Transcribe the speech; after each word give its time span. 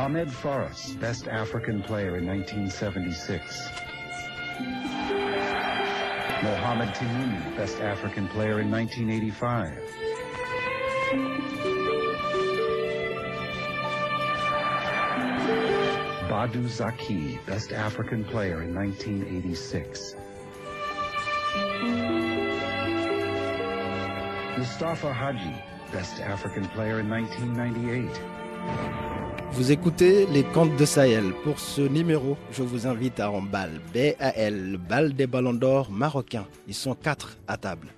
Ahmed 0.00 0.28
Faras, 0.28 0.98
best 0.98 1.28
African 1.28 1.82
player 1.82 2.16
in 2.16 2.26
1976. 2.26 3.68
Mohamed 6.42 6.88
Timoumi, 6.94 7.54
best 7.54 7.80
African 7.80 8.26
player 8.28 8.60
in 8.60 8.70
1985. 8.70 9.76
Badu 16.30 16.66
Zaki, 16.66 17.38
best 17.44 17.72
African 17.72 18.24
player 18.24 18.62
in 18.62 18.74
1986. 18.74 20.14
Mustafa 24.56 25.12
Haji, 25.12 25.62
best 25.92 26.20
African 26.20 26.66
player 26.68 27.00
in 27.00 27.10
1998. 27.10 29.19
Vous 29.52 29.72
écoutez 29.72 30.26
les 30.26 30.44
contes 30.44 30.76
de 30.76 30.84
Sahel. 30.84 31.32
Pour 31.42 31.58
ce 31.58 31.82
numéro, 31.82 32.36
je 32.52 32.62
vous 32.62 32.86
invite 32.86 33.18
à 33.18 33.30
emballe 33.30 33.80
BAL, 33.92 34.70
le 34.72 34.76
bal 34.78 35.12
des 35.12 35.26
ballons 35.26 35.52
d'or 35.52 35.90
marocains. 35.90 36.46
Ils 36.68 36.74
sont 36.74 36.94
quatre 36.94 37.36
à 37.48 37.56
table. 37.56 37.88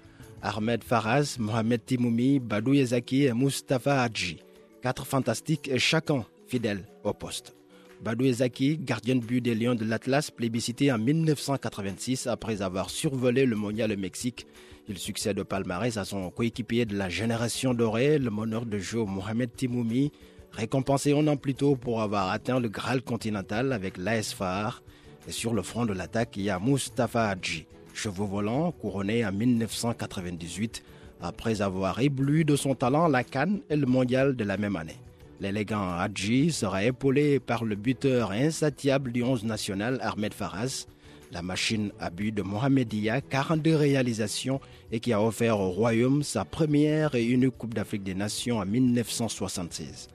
Ahmed 0.40 0.82
Faraz, 0.82 1.36
Mohamed 1.38 1.84
Timoumi, 1.84 2.40
Badou 2.40 2.72
Yazaki 2.72 3.24
et 3.24 3.34
Mustafa 3.34 4.02
Hadji. 4.02 4.38
Quatre 4.82 5.06
fantastiques 5.06 5.68
et 5.68 5.78
chacun 5.78 6.24
fidèle 6.48 6.84
au 7.04 7.12
poste. 7.12 7.54
Badou 8.02 8.24
Yazaki, 8.24 8.78
gardien 8.78 9.16
de 9.16 9.20
but 9.20 9.42
des 9.42 9.54
Lions 9.54 9.74
de 9.74 9.84
l'Atlas, 9.84 10.30
plébiscité 10.30 10.90
en 10.90 10.98
1986 10.98 12.26
après 12.26 12.62
avoir 12.62 12.90
survolé 12.90 13.44
le 13.44 13.56
mondial 13.56 13.92
au 13.92 13.96
Mexique. 13.96 14.46
Il 14.88 14.98
succède 14.98 15.38
au 15.38 15.44
palmarès 15.44 15.96
à 15.96 16.04
son 16.04 16.30
coéquipier 16.30 16.86
de 16.86 16.96
la 16.96 17.08
génération 17.08 17.72
dorée, 17.74 18.18
le 18.18 18.30
meneur 18.30 18.66
de 18.66 18.78
jeu 18.78 19.04
Mohamed 19.04 19.54
Timoumi, 19.54 20.10
récompensé 20.52 21.12
un 21.12 21.26
an 21.26 21.36
plus 21.36 21.54
tôt 21.54 21.76
pour 21.76 22.02
avoir 22.02 22.30
atteint 22.30 22.60
le 22.60 22.68
Graal 22.68 23.02
continental 23.02 23.72
avec 23.72 23.96
l'AS 23.96 24.32
Far. 24.32 24.82
Et 25.28 25.32
sur 25.32 25.54
le 25.54 25.62
front 25.62 25.86
de 25.86 25.92
l'attaque, 25.92 26.36
il 26.36 26.42
y 26.42 26.50
a 26.50 26.58
Mustafa 26.58 27.28
Hadji, 27.28 27.66
chevaux 27.94 28.26
volant 28.26 28.72
couronné 28.72 29.24
en 29.24 29.32
1998 29.32 30.82
après 31.20 31.62
avoir 31.62 32.00
ébloui 32.00 32.44
de 32.44 32.56
son 32.56 32.74
talent 32.74 33.06
la 33.08 33.22
Cannes 33.24 33.60
et 33.70 33.76
le 33.76 33.86
mondial 33.86 34.34
de 34.34 34.44
la 34.44 34.56
même 34.56 34.76
année. 34.76 34.98
L'élégant 35.40 35.90
Hadji 35.92 36.52
sera 36.52 36.84
épaulé 36.84 37.40
par 37.40 37.64
le 37.64 37.74
buteur 37.74 38.32
insatiable 38.32 39.12
du 39.12 39.22
11 39.22 39.44
national 39.44 39.98
Ahmed 40.02 40.34
Faraz, 40.34 40.86
la 41.32 41.42
machine 41.42 41.90
à 41.98 42.10
but 42.10 42.32
de 42.32 42.42
Mohamedia, 42.42 43.20
42 43.20 43.74
réalisations 43.74 44.60
et 44.90 45.00
qui 45.00 45.12
a 45.12 45.22
offert 45.22 45.58
au 45.58 45.70
Royaume 45.70 46.22
sa 46.22 46.44
première 46.44 47.14
et 47.14 47.24
unique 47.24 47.56
Coupe 47.56 47.74
d'Afrique 47.74 48.02
des 48.02 48.14
Nations 48.14 48.58
en 48.58 48.66
1976. 48.66 50.08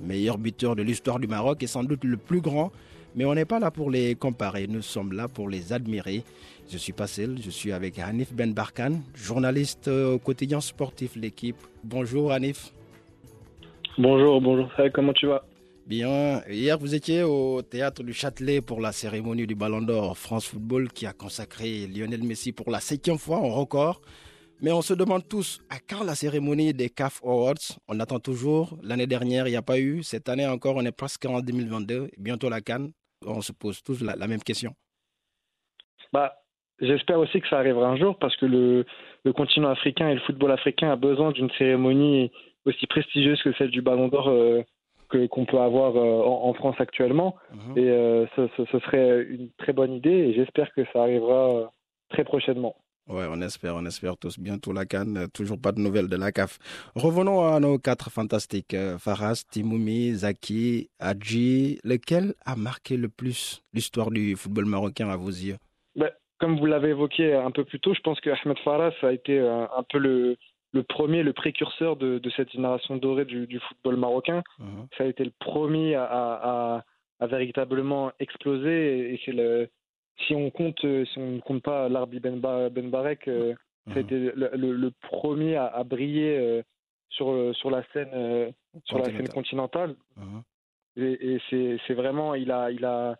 Meilleur 0.00 0.38
buteur 0.38 0.76
de 0.76 0.82
l'histoire 0.82 1.18
du 1.18 1.26
Maroc, 1.26 1.62
est 1.62 1.66
sans 1.66 1.84
doute 1.84 2.04
le 2.04 2.16
plus 2.16 2.40
grand, 2.40 2.72
mais 3.14 3.24
on 3.24 3.34
n'est 3.34 3.44
pas 3.44 3.58
là 3.58 3.70
pour 3.70 3.90
les 3.90 4.14
comparer, 4.14 4.66
nous 4.66 4.82
sommes 4.82 5.12
là 5.12 5.28
pour 5.28 5.48
les 5.48 5.72
admirer. 5.72 6.22
Je 6.68 6.78
suis 6.78 6.92
pas 6.92 7.06
seul, 7.06 7.36
je 7.40 7.50
suis 7.50 7.72
avec 7.72 7.98
Hanif 7.98 8.32
Ben 8.32 8.52
Barkan, 8.52 9.00
journaliste 9.14 9.88
au 9.88 10.18
quotidien 10.18 10.60
sportif 10.60 11.16
L'équipe. 11.16 11.56
Bonjour 11.84 12.32
Hanif. 12.32 12.72
Bonjour, 13.98 14.40
bonjour, 14.40 14.68
comment 14.92 15.12
tu 15.12 15.26
vas? 15.26 15.44
Bien, 15.86 16.42
hier 16.50 16.76
vous 16.78 16.96
étiez 16.96 17.22
au 17.22 17.62
théâtre 17.62 18.02
du 18.02 18.12
Châtelet 18.12 18.60
pour 18.60 18.80
la 18.80 18.90
cérémonie 18.90 19.46
du 19.46 19.54
Ballon 19.54 19.80
d'Or 19.80 20.18
France 20.18 20.48
Football 20.48 20.88
qui 20.92 21.06
a 21.06 21.12
consacré 21.12 21.86
Lionel 21.86 22.24
Messi 22.24 22.50
pour 22.50 22.70
la 22.72 22.80
septième 22.80 23.18
fois 23.18 23.38
en 23.38 23.50
record. 23.50 24.02
Mais 24.62 24.72
on 24.72 24.80
se 24.80 24.94
demande 24.94 25.28
tous 25.28 25.60
à 25.68 25.76
quand 25.78 26.02
la 26.02 26.14
cérémonie 26.14 26.72
des 26.72 26.88
CAF 26.88 27.20
Awards 27.22 27.78
On 27.88 28.00
attend 28.00 28.18
toujours. 28.18 28.78
L'année 28.82 29.06
dernière, 29.06 29.46
il 29.46 29.50
n'y 29.50 29.56
a 29.56 29.62
pas 29.62 29.78
eu. 29.78 30.02
Cette 30.02 30.28
année 30.28 30.46
encore, 30.46 30.76
on 30.76 30.84
est 30.84 30.96
presque 30.96 31.26
en 31.26 31.40
2022. 31.40 32.08
Bientôt 32.18 32.48
la 32.48 32.62
Cannes. 32.62 32.92
On 33.26 33.42
se 33.42 33.52
pose 33.52 33.82
tous 33.82 34.02
la, 34.02 34.16
la 34.16 34.26
même 34.26 34.42
question. 34.42 34.72
Bah, 36.12 36.34
j'espère 36.80 37.18
aussi 37.18 37.40
que 37.40 37.48
ça 37.48 37.58
arrivera 37.58 37.88
un 37.88 37.96
jour 37.96 38.18
parce 38.18 38.36
que 38.36 38.46
le, 38.46 38.86
le 39.24 39.32
continent 39.32 39.68
africain 39.68 40.08
et 40.08 40.14
le 40.14 40.20
football 40.20 40.52
africain 40.52 40.90
a 40.90 40.96
besoin 40.96 41.32
d'une 41.32 41.50
cérémonie 41.58 42.30
aussi 42.64 42.86
prestigieuse 42.86 43.42
que 43.42 43.52
celle 43.54 43.70
du 43.70 43.82
Ballon 43.82 44.08
d'Or 44.08 44.28
euh, 44.28 44.62
que 45.08 45.26
qu'on 45.26 45.44
peut 45.44 45.58
avoir 45.60 45.96
euh, 45.96 46.22
en, 46.22 46.48
en, 46.48 46.54
France 46.54 46.76
actuellement. 46.78 47.36
Mhm. 47.52 47.78
Et 47.78 47.90
euh, 47.90 48.26
ce, 48.36 48.48
ce, 48.56 48.64
ce, 48.72 48.78
serait 48.80 49.22
une 49.24 49.50
très 49.58 49.72
bonne 49.72 49.92
idée 49.92 50.10
et 50.10 50.34
j'espère 50.34 50.72
que 50.72 50.84
ça 50.92 51.02
arrivera 51.02 51.70
très 52.08 52.24
prochainement. 52.24 52.76
Ouais, 53.08 53.24
on 53.30 53.40
espère, 53.40 53.76
on 53.76 53.86
espère 53.86 54.16
tous 54.16 54.38
bientôt 54.38 54.72
la 54.72 54.84
Cannes. 54.84 55.28
Toujours 55.32 55.60
pas 55.60 55.70
de 55.72 55.80
nouvelles 55.80 56.08
de 56.08 56.16
la 56.16 56.32
CAF. 56.32 56.58
Revenons 56.96 57.46
à 57.46 57.60
nos 57.60 57.78
quatre 57.78 58.10
fantastiques. 58.10 58.76
Faras, 58.98 59.44
Timoumi, 59.48 60.12
Zaki, 60.14 60.90
Hadji. 60.98 61.78
Lequel 61.84 62.34
a 62.44 62.56
marqué 62.56 62.96
le 62.96 63.08
plus 63.08 63.62
l'histoire 63.72 64.10
du 64.10 64.34
football 64.34 64.64
marocain 64.66 65.08
à 65.08 65.16
vos 65.16 65.28
yeux? 65.28 65.56
Ben, 65.94 66.10
Comme 66.40 66.58
vous 66.58 66.66
l'avez 66.66 66.88
évoqué 66.90 67.32
un 67.32 67.52
peu 67.52 67.64
plus 67.64 67.78
tôt, 67.78 67.94
je 67.94 68.00
pense 68.00 68.20
que 68.20 68.30
Ahmed 68.30 68.58
Faras 68.64 68.92
a 69.02 69.12
été 69.12 69.38
un, 69.38 69.68
un 69.76 69.82
peu 69.88 69.98
le, 69.98 70.36
le 70.72 70.82
premier, 70.82 71.22
le 71.22 71.32
précurseur 71.32 71.96
de, 71.96 72.18
de 72.18 72.30
cette 72.30 72.50
génération 72.50 72.96
dorée 72.96 73.24
du, 73.24 73.46
du 73.46 73.60
football 73.60 73.96
marocain. 73.98 74.42
Mhm. 74.58 74.88
Ça 74.98 75.04
a 75.04 75.06
été 75.06 75.22
le 75.24 75.32
premier 75.38 75.94
à, 75.94 76.04
à, 76.04 76.84
à 77.20 77.26
véritablement 77.28 78.10
exploser 78.18 79.14
et 79.14 79.20
c'est 79.24 79.32
le 79.32 79.68
si 80.26 80.34
on 80.34 80.50
compte, 80.50 80.80
si 80.80 81.18
on 81.18 81.32
ne 81.32 81.40
compte 81.40 81.62
pas 81.62 81.88
Larbi 81.88 82.20
Ben, 82.20 82.38
ben 82.40 82.90
Barek, 82.90 83.28
euh, 83.28 83.54
Mhm. 83.86 83.92
ça 83.92 83.98
a 84.00 84.02
été 84.02 84.18
le, 84.18 84.50
le, 84.54 84.72
le 84.72 84.90
premier 85.02 85.54
à, 85.56 85.66
à 85.66 85.84
briller 85.84 86.36
euh, 86.38 86.62
sur, 87.08 87.54
sur 87.54 87.70
la 87.70 87.84
scène, 87.92 88.10
euh, 88.14 88.50
sur 88.84 88.98
la 88.98 89.04
scène 89.04 89.28
continentale. 89.28 89.94
Mhm. 90.16 90.42
Et, 90.96 91.34
et 91.34 91.78
c'est, 91.86 91.94
vraiment, 91.94 92.34
il 92.34 92.50
a, 92.50 92.70
il 92.72 92.84
a, 92.84 93.16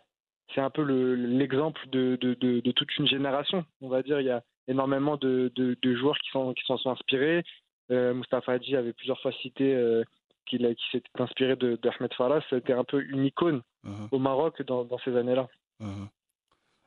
c'est 0.55 0.61
un 0.61 0.71
peu 0.71 0.83
le, 0.83 1.15
l'exemple 1.15 1.81
de, 1.91 2.17
de, 2.21 2.35
de, 2.35 2.61
de 2.61 2.73
toute 2.73 2.97
une 2.99 3.07
génération. 3.07 3.65
On 3.81 3.89
va 3.89 4.03
dire, 4.03 4.21
il 4.21 4.27
y 4.27 4.31
a 4.31 4.43
énormément 4.67 5.17
de, 5.17 5.53
joueurs 5.85 6.19
qui 6.19 6.31
s'en, 6.31 6.53
qui 6.53 6.65
sont 6.65 6.85
inspirés. 6.91 7.45
Euh, 7.93 8.15
Mustafa 8.15 8.53
Hadji 8.55 8.75
avait 8.75 8.93
plusieurs 8.93 9.21
fois 9.21 9.31
cité 9.41 9.73
euh, 9.75 10.03
qu'il 10.47 10.63
s'était 10.91 11.09
inspiré 11.21 11.55
de, 11.55 11.77
d'Ahmed 11.77 12.13
Faras. 12.15 12.41
C'était 12.51 12.73
un 12.73 12.85
peu 12.85 13.03
une 13.05 13.25
icône 13.25 13.63
Mhm. 13.85 14.09
au 14.11 14.19
Maroc 14.19 14.61
dans, 14.63 14.83
dans 14.85 14.99
ces 14.99 15.17
années-là. 15.17 15.47
Mhm. 15.79 16.09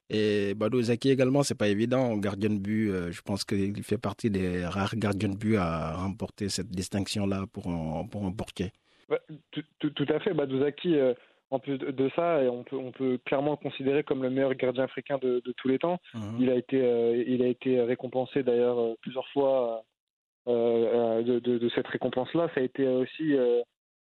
Et 0.09 0.55
Badou 0.55 0.81
Zaki 0.81 1.11
également, 1.11 1.43
c'est 1.43 1.57
pas 1.57 1.67
évident. 1.67 2.17
Gardien 2.17 2.49
de 2.49 2.57
but, 2.57 2.89
euh, 2.89 3.11
je 3.11 3.21
pense 3.21 3.43
qu'il 3.43 3.83
fait 3.83 3.97
partie 3.99 4.31
des 4.31 4.65
rares 4.65 4.95
gardiens 4.95 5.29
de 5.29 5.37
but 5.37 5.57
à 5.57 5.95
remporter 5.95 6.49
cette 6.49 6.69
distinction-là 6.71 7.45
pour 7.53 7.67
un, 7.67 8.07
pour 8.07 8.25
un 8.25 8.31
portier. 8.31 8.71
Tout, 9.51 9.89
tout, 9.89 10.05
à 10.09 10.19
fait. 10.19 10.33
Badou 10.33 10.59
Zaki, 10.59 10.95
euh, 10.95 11.13
en 11.49 11.59
plus 11.59 11.77
de 11.77 12.09
ça, 12.15 12.39
on 12.51 12.63
peut, 12.63 12.75
on 12.75 12.91
peut 12.91 13.19
clairement 13.25 13.51
le 13.51 13.57
considérer 13.57 14.03
comme 14.03 14.21
le 14.21 14.29
meilleur 14.29 14.53
gardien 14.55 14.83
africain 14.83 15.17
de, 15.19 15.41
de 15.43 15.51
tous 15.57 15.67
les 15.67 15.79
temps. 15.79 15.99
Mhm. 16.13 16.37
Il, 16.39 16.49
a 16.49 16.55
été, 16.55 16.81
euh, 16.81 17.23
il 17.27 17.41
a 17.41 17.47
été 17.47 17.81
récompensé 17.81 18.43
d'ailleurs 18.43 18.79
euh, 18.79 18.93
plusieurs 19.01 19.27
fois 19.29 19.83
de, 20.47 21.39
de, 21.39 21.57
de, 21.59 21.69
cette 21.69 21.87
récompense-là. 21.87 22.49
Ça 22.55 22.61
a 22.61 22.63
été 22.63 22.87
aussi 22.87 23.35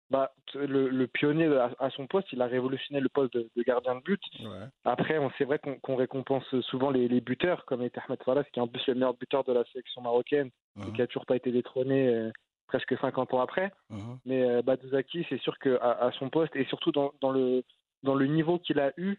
bah, 0.10 0.32
le, 0.54 0.90
le, 0.90 1.08
pionnier 1.08 1.48
à, 1.58 1.72
à, 1.80 1.90
son 1.92 2.08
poste. 2.08 2.28
Il 2.34 2.42
a 2.42 2.46
révolutionné 2.46 3.00
le 3.00 3.10
poste 3.10 3.34
de, 3.34 3.50
de 3.56 3.64
gardien 3.64 3.96
de 3.96 4.02
but. 4.02 4.22
Ouais. 4.42 4.68
Après, 4.86 5.20
c'est 5.38 5.46
vrai 5.46 5.60
qu'on 5.60 5.76
qu 5.76 5.94
récompense 5.94 6.44
souvent 6.62 6.92
les, 6.92 7.08
les, 7.08 7.22
buteurs, 7.22 7.66
comme 7.66 7.82
était 7.82 8.02
Ahmed 8.06 8.22
Falas, 8.24 8.44
qui 8.46 8.60
est 8.60 8.62
en 8.62 8.68
plus 8.68 8.86
le 8.88 8.96
meilleur 8.96 9.16
buteur 9.16 9.44
de 9.44 9.54
la 9.54 9.64
sélection 9.66 10.02
marocaine 10.02 10.50
et 10.88 10.92
qui 10.92 11.02
a 11.02 11.08
toujours 11.08 11.26
pas 11.26 11.36
été 11.36 11.52
détrôné 11.52 12.08
euh, 12.10 12.32
presque 12.68 12.96
50 13.00 13.34
ans 13.34 13.42
après. 13.42 13.72
Mhm. 13.90 14.20
Mais 14.26 14.44
euh, 14.44 14.62
Badouzaki, 14.62 15.26
c'est 15.30 15.40
sûr 15.42 15.58
qu'à 15.60 15.78
à 15.78 16.12
son 16.14 16.30
poste 16.30 16.56
et 16.56 16.66
surtout 16.66 16.92
dans, 16.92 17.14
dans, 17.22 17.32
le, 17.32 17.64
dans 18.04 18.16
le 18.16 18.28
niveau 18.28 18.60
qu'il 18.60 18.80
a 18.80 18.92
eu 18.98 19.18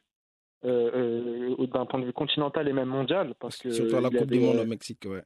euh, 0.64 1.66
d'un 1.66 1.86
point 1.86 2.00
de 2.00 2.06
vue 2.06 2.12
continental 2.12 2.68
et 2.68 2.72
même 2.72 2.88
mondial. 2.88 3.34
Parce 3.40 3.58
que 3.58 3.70
Surtout 3.70 3.96
à 3.96 4.00
la 4.00 4.10
Coupe 4.10 4.30
du 4.30 4.40
Monde 4.40 4.58
au 4.58 4.66
Mexique, 4.66 5.04
ouais. 5.06 5.22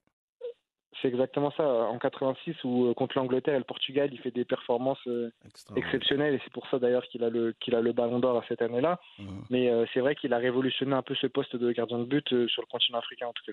C'est 1.00 1.08
exactement 1.08 1.52
ça. 1.56 1.64
En 1.64 1.98
86, 1.98 2.56
où 2.64 2.86
euh, 2.86 2.94
contre 2.94 3.18
l'Angleterre 3.18 3.54
et 3.54 3.58
le 3.58 3.64
Portugal, 3.64 4.08
il 4.12 4.18
fait 4.18 4.30
des 4.30 4.44
performances 4.44 4.98
euh, 5.06 5.30
exceptionnelles 5.76 6.34
et 6.34 6.40
c'est 6.42 6.52
pour 6.52 6.66
ça 6.68 6.78
d'ailleurs 6.78 7.04
qu'il 7.04 7.22
a 7.24 7.30
le 7.30 7.54
qu'il 7.60 7.74
a 7.74 7.80
le 7.80 7.92
Ballon 7.92 8.18
d'Or 8.18 8.38
à 8.38 8.44
cette 8.48 8.62
année-là. 8.62 8.98
Mhm. 9.18 9.44
Mais 9.50 9.70
euh, 9.70 9.84
c'est 9.92 10.00
vrai 10.00 10.14
qu'il 10.14 10.32
a 10.32 10.38
révolutionné 10.38 10.94
un 10.94 11.02
peu 11.02 11.14
ce 11.14 11.26
poste 11.26 11.56
de 11.56 11.70
gardien 11.72 11.98
de 11.98 12.04
but 12.04 12.32
euh, 12.32 12.48
sur 12.48 12.62
le 12.62 12.66
continent 12.66 12.98
africain 12.98 13.26
en 13.26 13.32
tout 13.32 13.44
cas. 13.46 13.52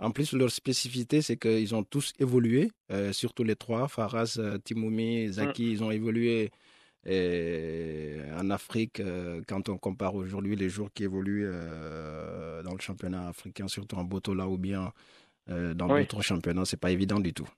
En 0.00 0.12
plus, 0.12 0.32
leur 0.32 0.50
spécificité, 0.50 1.22
c'est 1.22 1.36
qu'ils 1.36 1.74
ont 1.74 1.82
tous 1.82 2.12
évolué, 2.20 2.70
euh, 2.92 3.12
surtout 3.12 3.42
les 3.42 3.56
trois, 3.56 3.88
Faraz, 3.88 4.40
Timoumi, 4.64 5.26
Zaki, 5.28 5.64
Mm. 5.64 5.70
ils 5.72 5.84
ont 5.84 5.90
évolué 5.90 6.50
Et 7.04 8.16
en 8.38 8.50
Afrique, 8.50 9.00
quand 9.48 9.68
on 9.68 9.78
compare 9.78 10.14
aujourd'hui 10.14 10.56
les 10.56 10.68
joueurs 10.68 10.92
qui 10.92 11.04
évoluent 11.04 11.50
dans 12.64 12.74
le 12.74 12.80
championnat 12.80 13.28
africain, 13.28 13.66
surtout 13.66 13.96
en 13.96 14.04
Botola 14.04 14.46
ou 14.46 14.58
bien 14.58 14.92
dans 15.48 15.88
Oui. 15.90 16.00
d'autres 16.02 16.22
championnats, 16.22 16.64
c'est 16.64 16.80
pas 16.80 16.90
évident 16.90 17.20
du 17.20 17.32
tout. 17.32 17.48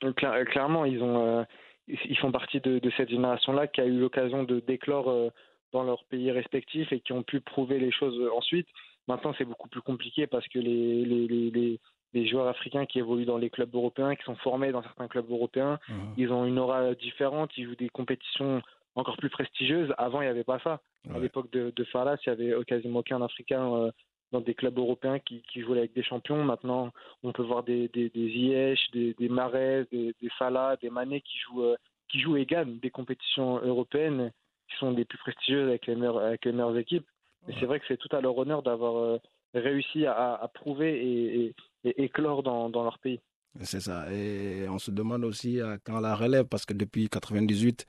Donc, 0.00 0.18
cla- 0.20 0.44
clairement, 0.44 0.84
ils 0.84 1.02
ont, 1.02 1.38
euh, 1.40 1.44
ils 1.88 2.16
font 2.18 2.32
partie 2.32 2.60
de, 2.60 2.78
de 2.78 2.90
cette 2.96 3.08
génération-là 3.10 3.66
qui 3.68 3.80
a 3.80 3.86
eu 3.86 3.98
l'occasion 3.98 4.44
de 4.44 4.60
d'éclore 4.60 5.08
euh, 5.10 5.30
dans 5.72 5.82
leur 5.82 6.04
pays 6.04 6.30
respectifs 6.30 6.92
et 6.92 7.00
qui 7.00 7.12
ont 7.12 7.22
pu 7.22 7.40
prouver 7.40 7.78
les 7.78 7.90
choses 7.90 8.18
euh, 8.20 8.30
ensuite. 8.34 8.68
Maintenant, 9.08 9.34
c'est 9.36 9.44
beaucoup 9.44 9.68
plus 9.68 9.82
compliqué 9.82 10.26
parce 10.26 10.46
que 10.48 10.58
les, 10.58 11.04
les, 11.04 11.80
les, 12.12 12.26
joueurs 12.28 12.46
africains 12.48 12.86
qui 12.86 12.98
évoluent 12.98 13.26
dans 13.26 13.36
les 13.38 13.50
clubs 13.50 13.74
européens, 13.74 14.14
qui 14.14 14.22
sont 14.24 14.36
formés 14.36 14.72
dans 14.72 14.82
certains 14.82 15.08
clubs 15.08 15.30
européens, 15.30 15.78
ils 16.16 16.32
ont 16.32 16.46
une 16.46 16.58
aura 16.58 16.94
différente, 16.94 17.50
ils 17.58 17.66
jouent 17.66 17.74
des 17.76 17.88
compétitions 17.90 18.62
encore 18.94 19.16
plus 19.16 19.28
prestigieuses. 19.30 19.92
Avant, 19.98 20.22
il 20.22 20.24
n'y 20.24 20.30
avait 20.30 20.44
pas 20.44 20.58
ça. 20.60 20.80
À 21.14 21.18
l'époque 21.18 21.50
de, 21.50 21.72
de 21.74 21.84
Falas, 21.84 22.16
il 22.24 22.32
n'y 22.32 22.52
avait 22.52 22.64
quasiment 22.64 23.00
aucun 23.00 23.20
Africain 23.20 23.74
euh, 23.74 23.90
dans 24.34 24.40
des 24.40 24.54
clubs 24.54 24.76
européens 24.76 25.20
qui, 25.20 25.42
qui 25.42 25.60
jouaient 25.60 25.78
avec 25.78 25.94
des 25.94 26.02
champions. 26.02 26.42
Maintenant, 26.42 26.90
on 27.22 27.32
peut 27.32 27.44
voir 27.44 27.62
des, 27.62 27.86
des, 27.88 28.10
des 28.10 28.28
Ziyech, 28.32 28.90
des, 28.92 29.14
des 29.14 29.28
Mahrez, 29.28 29.84
des, 29.92 30.12
des 30.20 30.28
Salah, 30.38 30.76
des 30.82 30.90
Mané 30.90 31.20
qui 31.20 31.38
jouent, 31.38 31.62
euh, 31.62 31.76
qui 32.08 32.20
jouent 32.20 32.36
et 32.36 32.44
gagnent 32.44 32.78
des 32.80 32.90
compétitions 32.90 33.60
européennes 33.62 34.32
qui 34.68 34.76
sont 34.78 34.90
les 34.90 35.04
plus 35.04 35.18
prestigieuses 35.18 35.68
avec 35.68 35.86
les 35.86 35.94
meilleures, 35.94 36.18
avec 36.18 36.44
les 36.44 36.50
meilleures 36.52 36.76
équipes. 36.76 37.06
Mais 37.46 37.54
c'est 37.60 37.66
vrai 37.66 37.78
que 37.78 37.84
c'est 37.86 37.96
tout 37.96 38.08
à 38.10 38.20
leur 38.20 38.36
honneur 38.36 38.64
d'avoir 38.64 38.96
euh, 38.96 39.18
réussi 39.54 40.04
à, 40.04 40.34
à 40.34 40.48
prouver 40.48 40.90
et, 41.06 41.44
et, 41.44 41.54
et 41.90 42.02
éclore 42.02 42.42
dans, 42.42 42.68
dans 42.68 42.82
leur 42.82 42.98
pays. 42.98 43.20
C'est 43.60 43.80
ça. 43.80 44.12
Et 44.12 44.66
on 44.68 44.80
se 44.80 44.90
demande 44.90 45.24
aussi 45.24 45.60
euh, 45.60 45.76
quand 45.84 46.00
la 46.00 46.16
relève, 46.16 46.46
parce 46.46 46.66
que 46.66 46.74
depuis 46.74 47.08
98, 47.08 47.86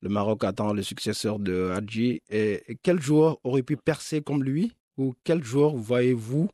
le 0.00 0.08
Maroc 0.08 0.42
attend 0.44 0.72
le 0.72 0.82
successeur 0.82 1.38
de 1.38 1.70
Hadji. 1.76 2.22
Et, 2.30 2.62
et 2.66 2.78
quel 2.82 2.98
joueur 2.98 3.36
aurait 3.44 3.62
pu 3.62 3.76
percer 3.76 4.22
comme 4.22 4.42
lui? 4.42 4.72
Ou 4.98 5.14
quel 5.24 5.42
joueur 5.42 5.70
voyez-vous 5.74 6.48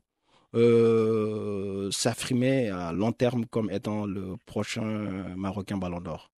euh, 0.55 1.91
s'affirmer 1.91 2.69
à 2.69 2.91
long 2.91 3.11
terme 3.11 3.45
comme 3.45 3.69
étant 3.71 4.05
le 4.05 4.35
prochain 4.45 4.83
Marocain 5.35 5.77
Ballon 5.77 5.99
d'Or? 6.01 6.31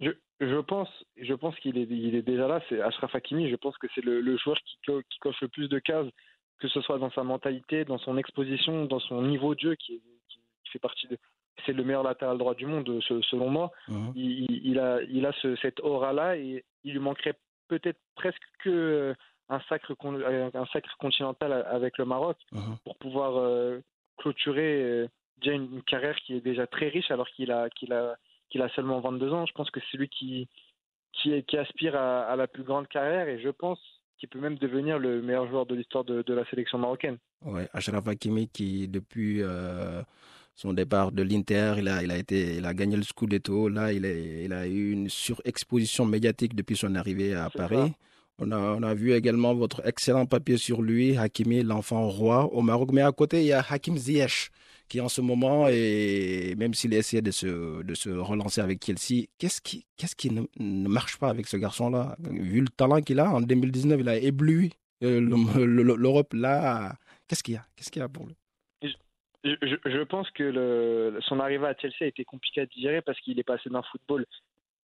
Je, 0.00 0.10
je 0.40 0.60
pense, 0.60 0.88
je 1.16 1.34
pense 1.34 1.56
qu'il 1.60 1.78
est, 1.78 1.86
il 1.90 2.14
est 2.14 2.22
déjà 2.22 2.46
là. 2.48 2.60
C'est 2.68 2.80
Ashraf 2.80 3.14
Hakimi. 3.14 3.50
Je 3.50 3.56
pense 3.56 3.76
que 3.78 3.86
c'est 3.94 4.04
le, 4.04 4.20
le 4.20 4.36
joueur 4.36 4.58
qui, 4.64 4.76
co- 4.86 5.02
qui 5.10 5.18
coche 5.20 5.40
le 5.40 5.48
plus 5.48 5.68
de 5.68 5.78
cases, 5.78 6.06
que 6.58 6.68
ce 6.68 6.80
soit 6.80 6.98
dans 6.98 7.10
sa 7.12 7.22
mentalité, 7.24 7.84
dans 7.84 7.98
son 7.98 8.16
exposition, 8.18 8.84
dans 8.84 9.00
son 9.00 9.22
niveau 9.22 9.54
de 9.54 9.60
jeu, 9.60 9.74
qui, 9.76 9.94
est- 9.94 10.02
qui- 10.28 10.40
qui 10.64 10.70
fait 10.72 10.78
partie 10.78 11.06
de. 11.08 11.16
C'est 11.66 11.72
le 11.72 11.82
meilleur 11.82 12.04
latéral 12.04 12.38
droit 12.38 12.54
du 12.54 12.66
monde, 12.66 13.00
se- 13.02 13.20
selon 13.22 13.50
moi. 13.50 13.72
Mhm. 13.88 14.12
Il, 14.14 14.78
a, 14.78 15.02
il 15.02 15.26
a 15.26 15.32
ce, 15.42 15.56
cette 15.56 15.80
aura-là 15.80 16.36
et 16.36 16.64
il 16.84 16.92
lui 16.92 17.00
manquerait 17.00 17.36
peut-être 17.66 17.98
presque 18.14 18.42
que 18.62 19.14
un 19.48 19.60
sacre, 19.68 19.94
con- 19.94 20.14
euh, 20.20 20.50
un 20.52 20.66
sacre 20.66 20.96
continental 20.98 21.52
avec 21.70 21.98
le 21.98 22.04
Maroc 22.04 22.36
Mhm. 22.52 22.76
pour 22.84 22.96
pouvoir 22.98 23.36
euh, 23.38 23.78
clôturer 24.18 24.82
euh, 24.82 25.06
déjà 25.40 25.54
une, 25.54 25.72
une 25.76 25.82
carrière 25.82 26.16
qui 26.16 26.34
est 26.34 26.40
déjà 26.40 26.66
très 26.66 26.88
riche 26.88 27.10
alors 27.10 27.28
qu'il 27.28 27.50
a, 27.50 27.68
qu'il 27.70 27.92
a, 27.92 28.16
qu'il 28.50 28.62
a 28.62 28.68
seulement 28.70 29.00
22 29.00 29.32
ans. 29.32 29.46
Je 29.46 29.52
pense 29.52 29.70
que 29.70 29.80
c'est 29.90 29.96
lui 29.96 30.08
qui, 30.08 30.48
qui, 31.12 31.32
est- 31.32 31.42
qui 31.44 31.56
aspire 31.56 31.96
à, 31.96 32.22
à 32.24 32.36
la 32.36 32.46
plus 32.46 32.62
grande 32.64 32.88
carrière 32.88 33.28
et 33.28 33.40
je 33.40 33.48
pense 33.48 33.78
qu'il 34.18 34.28
peut 34.28 34.40
même 34.40 34.56
devenir 34.58 34.98
le 34.98 35.22
meilleur 35.22 35.48
joueur 35.48 35.64
de 35.64 35.74
l'histoire 35.76 36.04
de, 36.04 36.22
de 36.22 36.34
la 36.34 36.44
sélection 36.46 36.76
marocaine. 36.78 37.18
Ouais, 37.44 37.68
Achraf 37.72 38.06
Hakimi 38.08 38.48
qui 38.48 38.88
depuis 38.88 39.40
euh, 39.42 40.02
son 40.56 40.72
départ 40.72 41.12
de 41.12 41.22
l'Inter, 41.22 41.74
il 41.78 41.86
a, 41.88 42.02
il 42.02 42.10
a 42.10 42.16
été, 42.18 42.56
il 42.56 42.66
a 42.66 42.74
gagné 42.74 42.96
le 42.96 43.04
Scudetto. 43.04 43.68
Là, 43.68 43.92
il, 43.92 44.04
est, 44.04 44.44
il 44.44 44.52
a 44.52 44.66
eu 44.66 44.90
une 44.90 45.08
surexposition 45.08 46.04
médiatique 46.04 46.56
depuis 46.56 46.76
son 46.76 46.96
arrivée 46.96 47.32
à 47.34 47.48
Paris. 47.48 47.92
On 48.40 48.52
a, 48.52 48.94
vu 48.94 49.12
également 49.12 49.54
votre 49.54 49.84
excellent 49.86 50.26
papier 50.26 50.58
sur 50.58 50.80
lui, 50.80 51.16
Hakimi, 51.16 51.62
l'enfant 51.62 52.08
roi 52.08 52.44
au 52.52 52.62
Maroc. 52.62 52.90
Mais 52.92 53.02
à 53.02 53.10
côté, 53.10 53.40
il 53.40 53.46
y 53.46 53.52
a 53.52 53.64
Hakim 53.68 53.96
Ziyech 53.96 54.50
qui 54.88 55.00
en 55.00 55.08
ce 55.08 55.20
moment, 55.20 55.68
et 55.68 56.54
même 56.56 56.72
s'il 56.72 56.94
essaie 56.94 57.20
de 57.20 57.30
se, 57.30 58.18
relancer 58.18 58.60
avec 58.60 58.82
Chelsea, 58.84 59.26
qu'est-ce 59.38 59.60
qui, 59.60 59.84
ne, 60.30 60.88
marche 60.88 61.18
pas 61.18 61.28
avec 61.28 61.46
ce 61.46 61.56
garçon-là? 61.56 62.16
Vu 62.30 62.60
le 62.60 62.68
talent 62.68 63.02
qu'il 63.02 63.20
a, 63.20 63.28
en 63.30 63.40
2019, 63.40 64.00
il 64.00 64.08
a 64.08 64.16
ébloui 64.16 64.72
euh, 65.04 65.20
le- 65.20 65.66
le- 65.66 65.96
l'Europe. 65.96 66.32
Là, 66.32 66.94
qu'est-ce 67.26 67.42
qu'il 67.42 67.54
y 67.54 67.56
a? 67.58 67.66
Qu'est-ce 67.76 67.90
qu'il 67.90 68.02
a 68.02 68.08
pour 68.08 68.26
lui? 68.26 68.36
Je, 69.44 70.02
pense 70.02 70.28
que 70.32 71.18
son 71.22 71.38
arrivée 71.38 71.66
à 71.66 71.74
Chelsea 71.78 72.02
a 72.02 72.06
été 72.06 72.24
compliqué 72.24 72.62
à 72.62 72.66
digérer 72.66 73.02
parce 73.02 73.20
qu'il 73.20 73.38
est 73.38 73.44
passé 73.44 73.70
d'un 73.70 73.82
football 73.82 74.26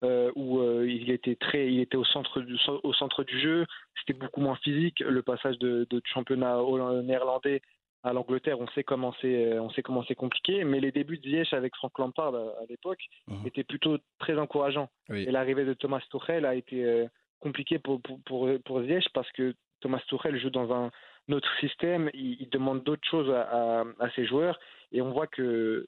euh, 0.04 0.30
où 0.36 0.58
euh, 0.60 0.86
il 0.88 1.10
était 1.10 1.34
très, 1.36 1.72
il 1.72 1.80
était 1.80 1.96
au 1.96 2.04
centre 2.04 2.40
du, 2.40 2.56
au 2.82 2.92
centre 2.92 3.24
du 3.24 3.38
jeu, 3.40 3.66
c'était 3.98 4.18
beaucoup 4.18 4.40
moins 4.40 4.56
physique. 4.56 5.00
Le 5.00 5.22
passage 5.22 5.58
de, 5.58 5.86
de 5.90 6.02
championnat 6.04 6.56
néerlandais 7.02 7.62
à 8.02 8.12
l'Angleterre, 8.12 8.60
on 8.60 8.66
sait 8.68 8.84
comment 8.84 9.14
c'est, 9.20 9.52
euh, 9.52 9.62
on 9.62 9.70
sait 9.70 9.82
comment 9.82 10.04
c'est 10.06 10.14
compliqué. 10.14 10.62
Mais 10.64 10.78
les 10.80 10.92
débuts 10.92 11.18
de 11.18 11.22
Ziyech 11.22 11.52
avec 11.54 11.74
Frank 11.76 11.98
Lampard 11.98 12.34
à, 12.34 12.64
l'époque 12.68 13.02
Mhm. 13.28 13.46
étaient 13.46 13.64
plutôt 13.64 13.96
très 14.18 14.38
encourageants. 14.38 14.90
Oui. 15.08 15.22
Et 15.26 15.30
l'arrivée 15.30 15.64
de 15.64 15.74
Thomas 15.74 16.02
Tuchel 16.10 16.44
a 16.44 16.54
été 16.54 17.06
compliquée 17.40 17.78
pour, 17.78 18.00
pour, 18.02 18.20
pour, 18.24 18.48
pour 18.64 18.82
Ziyech 18.82 19.08
parce 19.14 19.30
que 19.32 19.54
Thomas 19.80 20.02
Tuchel 20.08 20.38
joue 20.38 20.50
dans 20.50 20.70
un 20.72 20.90
autre 21.32 21.50
système, 21.60 22.10
il, 22.12 22.36
il 22.42 22.48
demande 22.50 22.84
d'autres 22.84 23.08
choses 23.08 23.30
à, 23.30 23.80
à, 23.80 23.84
à 24.00 24.10
ses 24.10 24.26
joueurs 24.26 24.58
et 24.92 25.00
on 25.00 25.10
voit 25.12 25.26
que 25.26 25.86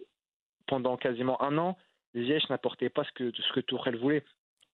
pendant 0.66 0.96
quasiment 0.96 1.40
un 1.42 1.58
an, 1.58 1.76
Ziyech 2.16 2.48
n'apportait 2.50 2.88
pas 2.90 3.04
ce 3.04 3.12
que, 3.12 3.30
ce 3.32 3.52
que 3.52 3.60
Tuchel 3.60 3.96
voulait. 3.96 4.24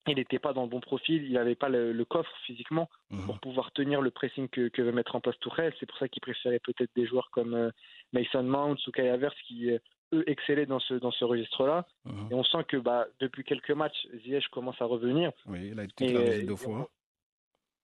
Il 0.08 0.16
n'était 0.16 0.40
pas 0.40 0.52
dans 0.52 0.62
le 0.64 0.68
bon 0.68 0.80
profil, 0.80 1.22
il 1.24 1.32
n'avait 1.34 1.54
pas 1.54 1.68
le, 1.68 1.92
le 1.92 2.04
coffre 2.04 2.32
physiquement 2.46 2.88
Mhm. 3.10 3.26
pour 3.26 3.38
pouvoir 3.40 3.70
tenir 3.72 4.00
le 4.00 4.10
pressing 4.10 4.48
que, 4.48 4.68
que 4.68 4.82
veut 4.82 4.90
mettre 4.92 5.14
en 5.14 5.20
place 5.20 5.38
Tuchel. 5.38 5.72
C'est 5.78 5.86
pour 5.86 5.96
ça 5.98 6.08
qu'il 6.08 6.20
préférait 6.22 6.58
peut-être 6.60 6.90
des 6.96 7.06
joueurs 7.06 7.30
comme 7.30 7.54
euh, 7.54 7.70
Mason 8.12 8.42
Mount 8.42 8.76
ou 8.86 8.90
Kai 8.90 9.08
Havertz 9.08 9.36
qui, 9.46 9.70
euh, 9.70 9.78
eux, 10.12 10.24
excellaient 10.28 10.66
dans 10.66 10.80
ce, 10.80 10.94
dans 10.94 11.12
ce 11.12 11.24
registre-là. 11.24 11.86
Mhm. 12.04 12.28
Et 12.32 12.34
on 12.34 12.42
sent 12.42 12.64
que 12.68 12.78
bah, 12.78 13.06
depuis 13.20 13.44
quelques 13.44 13.70
matchs, 13.70 14.06
Ziyech 14.24 14.48
commence 14.48 14.80
à 14.82 14.86
revenir. 14.86 15.30
Oui, 15.46 15.68
il 15.72 15.78
a 15.78 15.84
été 15.84 16.04
Et, 16.40 16.42
deux 16.42 16.56
fois. 16.56 16.90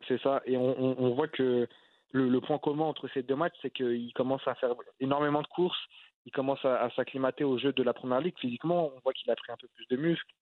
C'est 0.09 0.21
ça. 0.23 0.43
Et 0.45 0.57
on, 0.57 0.81
on- 0.81 0.97
on 0.99 1.15
voit 1.15 1.29
que 1.29 1.69
le, 2.13 2.29
le 2.29 2.41
point 2.41 2.59
commun 2.59 2.85
entre 2.85 3.09
ces 3.15 3.23
deux 3.23 3.37
matchs, 3.37 3.57
c'est 3.63 3.71
qu'il 3.71 4.13
commence 4.15 4.47
à 4.47 4.55
faire 4.55 4.75
énormément 5.01 5.43
de 5.43 5.47
courses. 5.49 5.79
Il 6.27 6.33
commence 6.33 6.63
à, 6.65 6.83
à 6.83 6.91
s'acclimater 6.91 7.45
au 7.45 7.59
jeu 7.59 7.73
de 7.73 7.83
la 7.83 7.93
première 7.95 8.21
ligue. 8.21 8.39
Physiquement, 8.39 8.91
on 8.95 9.01
voit 9.01 9.13
qu'il 9.13 9.31
a 9.31 9.37
pris 9.37 9.53
un 9.53 9.57
peu 9.57 9.69
plus 9.75 9.87
de 9.89 9.97
muscles. 9.97 10.33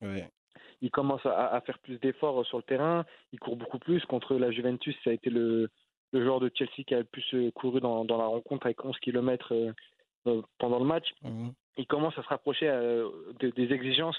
Il 0.82 0.90
commence 0.90 1.24
à, 1.26 1.48
à 1.54 1.60
faire 1.62 1.78
plus 1.78 1.98
d'efforts 1.98 2.44
sur 2.46 2.56
le 2.58 2.62
terrain. 2.62 3.04
Il 3.32 3.38
court 3.38 3.56
beaucoup 3.56 3.78
plus. 3.78 4.04
Contre 4.06 4.34
la 4.36 4.50
Juventus, 4.50 4.96
ça 5.04 5.10
a 5.10 5.12
été 5.12 5.30
le, 5.30 5.70
le 6.12 6.24
joueur 6.24 6.40
de 6.40 6.50
Chelsea 6.54 6.82
qui 6.86 6.94
a 6.94 6.98
le 6.98 7.04
plus 7.04 7.24
euh, 7.34 7.50
couru 7.52 7.80
dans, 7.80 8.04
dans 8.04 8.18
la 8.18 8.26
rencontre 8.26 8.66
avec 8.66 8.84
11 8.84 8.96
km 8.98 9.54
pendant 10.58 10.78
le 10.78 10.84
match. 10.84 11.08
Mhm. 11.22 11.52
Il 11.78 11.86
commence 11.86 12.16
à 12.18 12.22
se 12.22 12.28
rapprocher 12.28 12.68
euh, 12.68 13.08
de- 13.40 13.50
des 13.50 13.72
exigences 13.72 14.18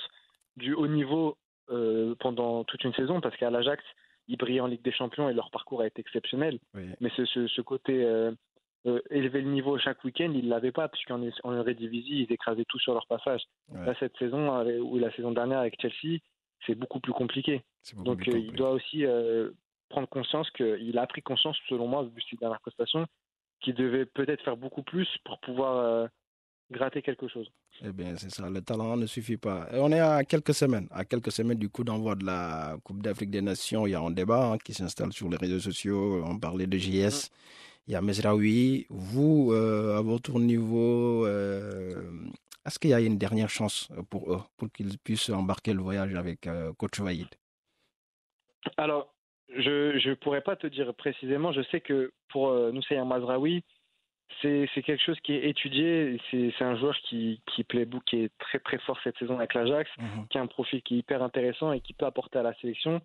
du 0.56 0.74
haut 0.74 0.88
niveau 0.88 1.38
euh, 1.70 2.16
pendant 2.20 2.64
toute 2.64 2.84
une 2.84 2.94
saison 2.94 3.20
parce 3.20 3.36
qu'à 3.38 3.50
l'Ajax, 3.50 3.84
ils 4.28 4.38
brillaient 4.38 4.60
en 4.62 4.68
Ligue 4.68 4.82
des 4.84 4.92
Champions 4.92 5.30
et 5.30 5.34
leur 5.34 5.50
parcours 5.52 5.82
a 5.82 5.88
été 5.88 6.02
exceptionnel. 6.02 6.60
Oui. 6.74 6.84
Mais 7.00 7.10
ce, 7.16 7.26
ce, 7.26 7.48
ce 7.48 7.62
côté 7.62 8.04
euh, 8.04 8.32
euh, 8.86 9.02
élever 9.10 9.42
le 9.42 9.50
niveau 9.50 9.78
chaque 9.78 10.04
week-end, 10.04 10.32
ils 10.34 10.46
ne 10.46 10.50
l'avaient 10.50 10.72
pas, 10.72 10.88
puisqu'en 10.88 11.22
en 11.44 11.54
Eredivisie, 11.54 12.26
ils 12.28 12.32
écrasaient 12.34 12.66
tout 12.68 12.80
sur 12.80 12.94
leur 12.94 13.08
passage. 13.08 13.42
Ouais. 13.70 13.86
Là, 13.86 13.94
cette 14.00 14.16
saison, 14.18 14.52
avec- 14.54 14.82
ou 14.82 14.98
la 15.00 15.12
saison 15.14 15.32
dernière 15.32 15.60
avec 15.60 15.80
Chelsea, 15.82 16.20
c'est 16.66 16.76
beaucoup 16.76 17.00
plus 17.00 17.14
compliqué. 17.14 17.64
Beaucoup 17.94 18.04
Donc, 18.04 18.20
plus 18.20 18.34
euh, 18.34 18.40
il 18.40 18.54
doit 18.54 18.72
aussi 18.72 19.06
euh, 19.06 19.52
prendre 19.90 20.08
conscience 20.08 20.50
qu'il 20.52 20.98
a 20.98 21.08
pris 21.08 21.22
conscience, 21.22 21.58
selon 21.70 21.88
moi, 21.88 22.04
vu 22.04 22.22
ses 22.30 22.36
dernières 22.38 22.60
prestations, 22.62 23.06
qu'il 23.62 23.74
devait 23.76 24.06
peut-être 24.06 24.44
faire 24.44 24.58
beaucoup 24.58 24.84
plus 24.84 25.08
pour 25.24 25.40
pouvoir 25.40 26.10
gratter 26.72 27.02
quelque 27.02 27.28
chose. 27.28 27.50
Eh 27.84 27.92
bien, 27.92 28.16
c'est 28.18 28.30
ça. 28.30 28.50
Le 28.50 28.62
talent 28.62 28.98
ne 28.98 29.06
suffit 29.06 29.38
pas. 29.38 29.68
Et 29.72 29.80
on 29.80 29.92
est 29.92 30.00
à 30.00 30.24
quelques 30.24 30.54
semaines, 30.54 30.88
à 30.92 31.06
quelques 31.06 31.32
semaines 31.32 31.58
du 31.58 31.70
coup 31.70 31.84
d'envoi 31.84 32.16
de 32.16 32.26
la 32.26 32.78
Coupe 32.84 33.02
d'Afrique 33.02 33.30
des 33.30 33.42
Nations. 33.42 33.88
Il 33.88 33.92
y 33.92 33.96
a 33.96 34.02
un 34.02 34.12
débat 34.12 34.52
hein, 34.54 34.58
qui 34.58 34.74
s'installe 34.74 35.14
sur 35.14 35.30
les 35.30 35.38
réseaux 35.38 35.60
sociaux. 35.60 36.24
On 36.26 36.40
parlait 36.40 36.68
de 36.68 36.78
JS. 36.78 37.30
Il 37.88 37.94
y 37.94 37.96
a 37.96 38.02
Mesraoui. 38.02 38.86
Vous, 38.90 39.52
euh, 39.54 39.98
à 39.98 40.02
votre 40.02 40.40
niveau, 40.40 41.26
euh, 41.26 42.12
est-ce 42.66 42.80
qu'il 42.80 42.90
y 42.90 42.94
a 42.94 43.00
une 43.00 43.18
dernière 43.18 43.50
chance 43.50 43.90
pour 44.10 44.34
eux, 44.34 44.42
pour 44.58 44.70
qu'ils 44.70 44.98
puissent 45.00 45.30
embarquer 45.30 45.74
le 45.74 45.82
voyage 45.82 46.14
avec 46.16 46.48
euh, 46.48 46.74
Coach 46.74 47.00
Vaïd 47.00 47.28
Alors, 48.76 49.16
je 49.50 50.10
ne 50.10 50.14
pourrais 50.16 50.42
pas 50.42 50.58
te 50.58 50.68
dire 50.68 50.94
précisément. 50.94 51.54
Je 51.54 51.62
sais 51.72 51.80
que 51.80 52.12
pour 52.30 52.50
euh, 52.50 52.72
Noussaïr 52.74 53.06
Mazraoui, 53.06 53.64
c'est 54.42 54.70
c'est 54.74 54.82
quelque 54.84 55.04
chose 55.04 55.20
qui 55.22 55.34
est 55.34 55.50
étudié. 55.50 56.20
C'est 56.30 56.54
c'est 56.58 56.64
un 56.64 56.76
joueur 56.76 56.96
qui, 57.08 57.42
qui 57.48 57.64
plaît 57.64 57.86
beaucoup, 57.86 58.04
qui 58.06 58.18
est 58.24 58.32
très 58.40 58.60
très 58.60 58.78
fort 58.80 59.00
cette 59.04 59.18
saison 59.18 59.38
avec 59.38 59.54
l'Ajax, 59.54 59.90
Mhm. 59.98 60.28
qui 60.30 60.38
a 60.38 60.42
un 60.42 60.48
profil 60.48 60.82
qui 60.84 60.96
est 60.96 61.00
hyper 61.00 61.24
intéressant 61.24 61.72
et 61.72 61.82
qui 61.82 61.94
peut 61.94 62.06
apporter 62.06 62.40
à 62.40 62.44
la 62.44 62.54
sélection. 62.56 63.02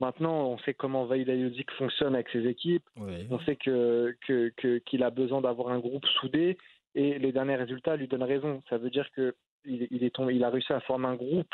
Maintenant, 0.00 0.50
on 0.50 0.58
sait 0.58 0.74
comment 0.74 1.06
Vaïd 1.06 1.28
Ayodik 1.28 1.70
fonctionne 1.72 2.14
avec 2.14 2.28
ses 2.28 2.46
équipes. 2.46 2.84
Oui. 2.96 3.26
On 3.30 3.40
sait 3.40 3.56
que 3.56 4.16
que- 4.26 4.50
que- 4.56 4.78
qu'il 4.78 5.02
a 5.02 5.10
besoin 5.10 5.40
d'avoir 5.40 5.70
un 5.70 5.80
groupe 5.80 6.06
soudé 6.20 6.56
et 6.94 7.18
les 7.18 7.32
derniers 7.32 7.56
résultats 7.56 7.96
lui 7.96 8.06
donnent 8.06 8.22
raison. 8.22 8.62
Ça 8.70 8.78
veut 8.78 8.90
dire 8.90 9.10
que 9.12 9.34
il, 9.64 9.88
il 9.90 10.04
est 10.04 10.14
tombé, 10.14 10.34
il 10.36 10.44
a 10.44 10.50
réussi 10.50 10.72
à 10.72 10.80
former 10.80 11.06
un 11.08 11.16
groupe 11.16 11.52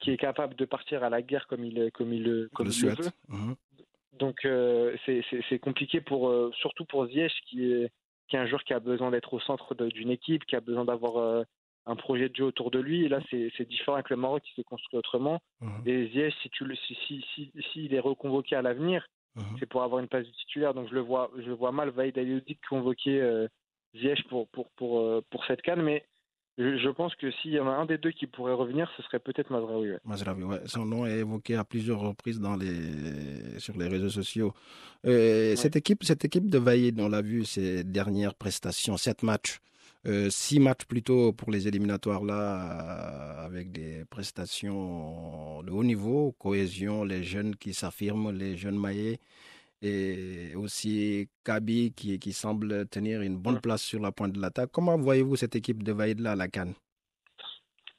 qui 0.00 0.10
est 0.10 0.16
capable 0.16 0.56
de 0.56 0.64
partir 0.64 1.04
à 1.04 1.10
la 1.10 1.20
guerre 1.22 1.46
comme 1.46 1.64
il, 1.64 1.90
comme 1.92 2.12
il, 2.12 2.48
comme 2.54 2.66
le 2.68 2.72
il 2.72 2.86
le 2.86 2.94
veut. 2.94 3.10
Mhm. 3.28 3.54
Donc 4.18 4.44
euh, 4.46 4.96
c'est- 5.04 5.22
c'est 5.28 5.40
c'est 5.48 5.58
compliqué 5.58 6.00
pour 6.00 6.28
euh, 6.30 6.50
surtout 6.60 6.84
pour 6.86 7.06
Ziyech 7.06 7.32
qui 7.46 7.70
est 7.72 7.90
qui 8.28 8.36
est 8.36 8.38
un 8.38 8.46
joueur 8.46 8.64
qui 8.64 8.72
a 8.74 8.80
besoin 8.80 9.10
d'être 9.10 9.32
au 9.34 9.40
centre 9.40 9.74
d'une 9.74 10.10
équipe, 10.10 10.44
qui 10.46 10.56
a 10.56 10.60
besoin 10.60 10.84
d'avoir 10.84 11.16
euh, 11.18 11.42
un 11.86 11.96
projet 11.96 12.28
de 12.28 12.36
jeu 12.36 12.44
autour 12.44 12.70
de 12.70 12.78
lui. 12.78 13.04
Et 13.04 13.08
là 13.08 13.20
c'est 13.30 13.68
différent 13.68 13.94
avec 13.94 14.10
le 14.10 14.16
Maroc 14.16 14.42
qui 14.42 14.54
se 14.54 14.62
construit 14.62 14.98
autrement. 14.98 15.40
Mhm. 15.60 15.82
Et 15.86 16.08
Ziyech 16.08 16.34
si 16.42 16.50
tu 16.50 16.64
le 16.64 16.74
si 16.76 16.94
si 17.06 17.24
si 17.34 17.52
s'il 17.72 17.94
est 17.94 18.00
reconvoqué 18.00 18.56
à 18.56 18.62
l'avenir, 18.62 19.06
Mhm. 19.36 19.56
c'est 19.58 19.66
pour 19.66 19.82
avoir 19.82 20.00
une 20.00 20.08
place 20.08 20.26
de 20.26 20.32
titulaire. 20.32 20.74
Donc 20.74 20.88
je 20.88 20.94
le 20.94 21.00
vois 21.00 21.30
je 21.36 21.46
le 21.48 21.54
vois 21.54 21.72
mal 21.72 21.90
Vaïd 21.90 22.16
Alioudik 22.16 22.60
convoquer 22.68 23.20
euh, 23.20 23.48
Ziyech 23.96 24.22
pour 24.28 24.48
pour 24.48 24.70
pour 24.76 25.00
euh, 25.00 25.22
pour 25.30 25.44
cette 25.46 25.60
canne, 25.62 25.82
mais 25.82 26.04
je, 26.56 26.88
pense 26.90 27.14
que 27.16 27.30
s'il 27.30 27.52
y 27.52 27.58
en 27.58 27.66
a 27.66 27.72
un 27.72 27.84
des 27.84 27.98
deux 27.98 28.12
qui 28.12 28.26
pourrait 28.26 28.52
revenir, 28.52 28.90
ce 28.96 29.02
serait 29.02 29.18
peut-être 29.18 29.50
Mazraoui. 29.50 29.90
ouais. 29.90 29.98
Mazraoui, 30.04 30.44
ouais. 30.44 30.60
Son 30.66 30.84
nom 30.84 31.04
est 31.04 31.18
évoqué 31.18 31.56
à 31.56 31.64
plusieurs 31.64 32.00
reprises 32.00 32.38
dans 32.40 32.56
les... 32.56 33.58
sur 33.58 33.76
les 33.76 33.88
réseaux 33.88 34.10
sociaux. 34.10 34.54
Euh, 35.04 35.56
Cette 35.56 35.76
équipe, 35.76 36.04
cette 36.04 36.24
équipe 36.24 36.48
de 36.48 36.58
Vaïd, 36.58 37.00
on 37.00 37.08
l'a 37.08 37.22
vu 37.22 37.44
ces 37.44 37.82
dernières 37.82 38.34
prestations, 38.34 38.96
sept 38.96 39.22
matchs, 39.22 39.58
euh, 40.06 40.28
six 40.30 40.60
matchs 40.60 40.84
plutôt 40.84 41.32
pour 41.32 41.50
les 41.50 41.66
éliminatoires 41.66 42.22
là, 42.22 43.40
euh, 43.42 43.46
avec 43.46 43.72
des 43.72 44.04
prestations 44.10 45.62
de 45.62 45.70
haut 45.72 45.84
niveau, 45.84 46.32
cohésion, 46.38 47.04
les 47.04 47.24
jeunes 47.24 47.56
qui 47.56 47.74
s'affirment, 47.74 48.30
les 48.30 48.56
jeunes 48.56 48.78
maillés. 48.78 49.18
Et 49.86 50.54
aussi 50.56 51.28
Kabi 51.44 51.92
qui, 51.94 52.18
qui 52.18 52.32
semble 52.32 52.88
tenir 52.88 53.20
une 53.20 53.36
bonne 53.36 53.60
place 53.60 53.82
sur 53.82 54.00
la 54.00 54.12
pointe 54.12 54.32
de 54.32 54.40
l'attaque. 54.40 54.70
Comment 54.72 54.96
voyez-vous 54.96 55.36
cette 55.36 55.56
équipe 55.56 55.82
de 55.82 55.92
Vaïd 55.92 56.20
là 56.20 56.32
à 56.32 56.36
la 56.36 56.48
Cannes? 56.48 56.72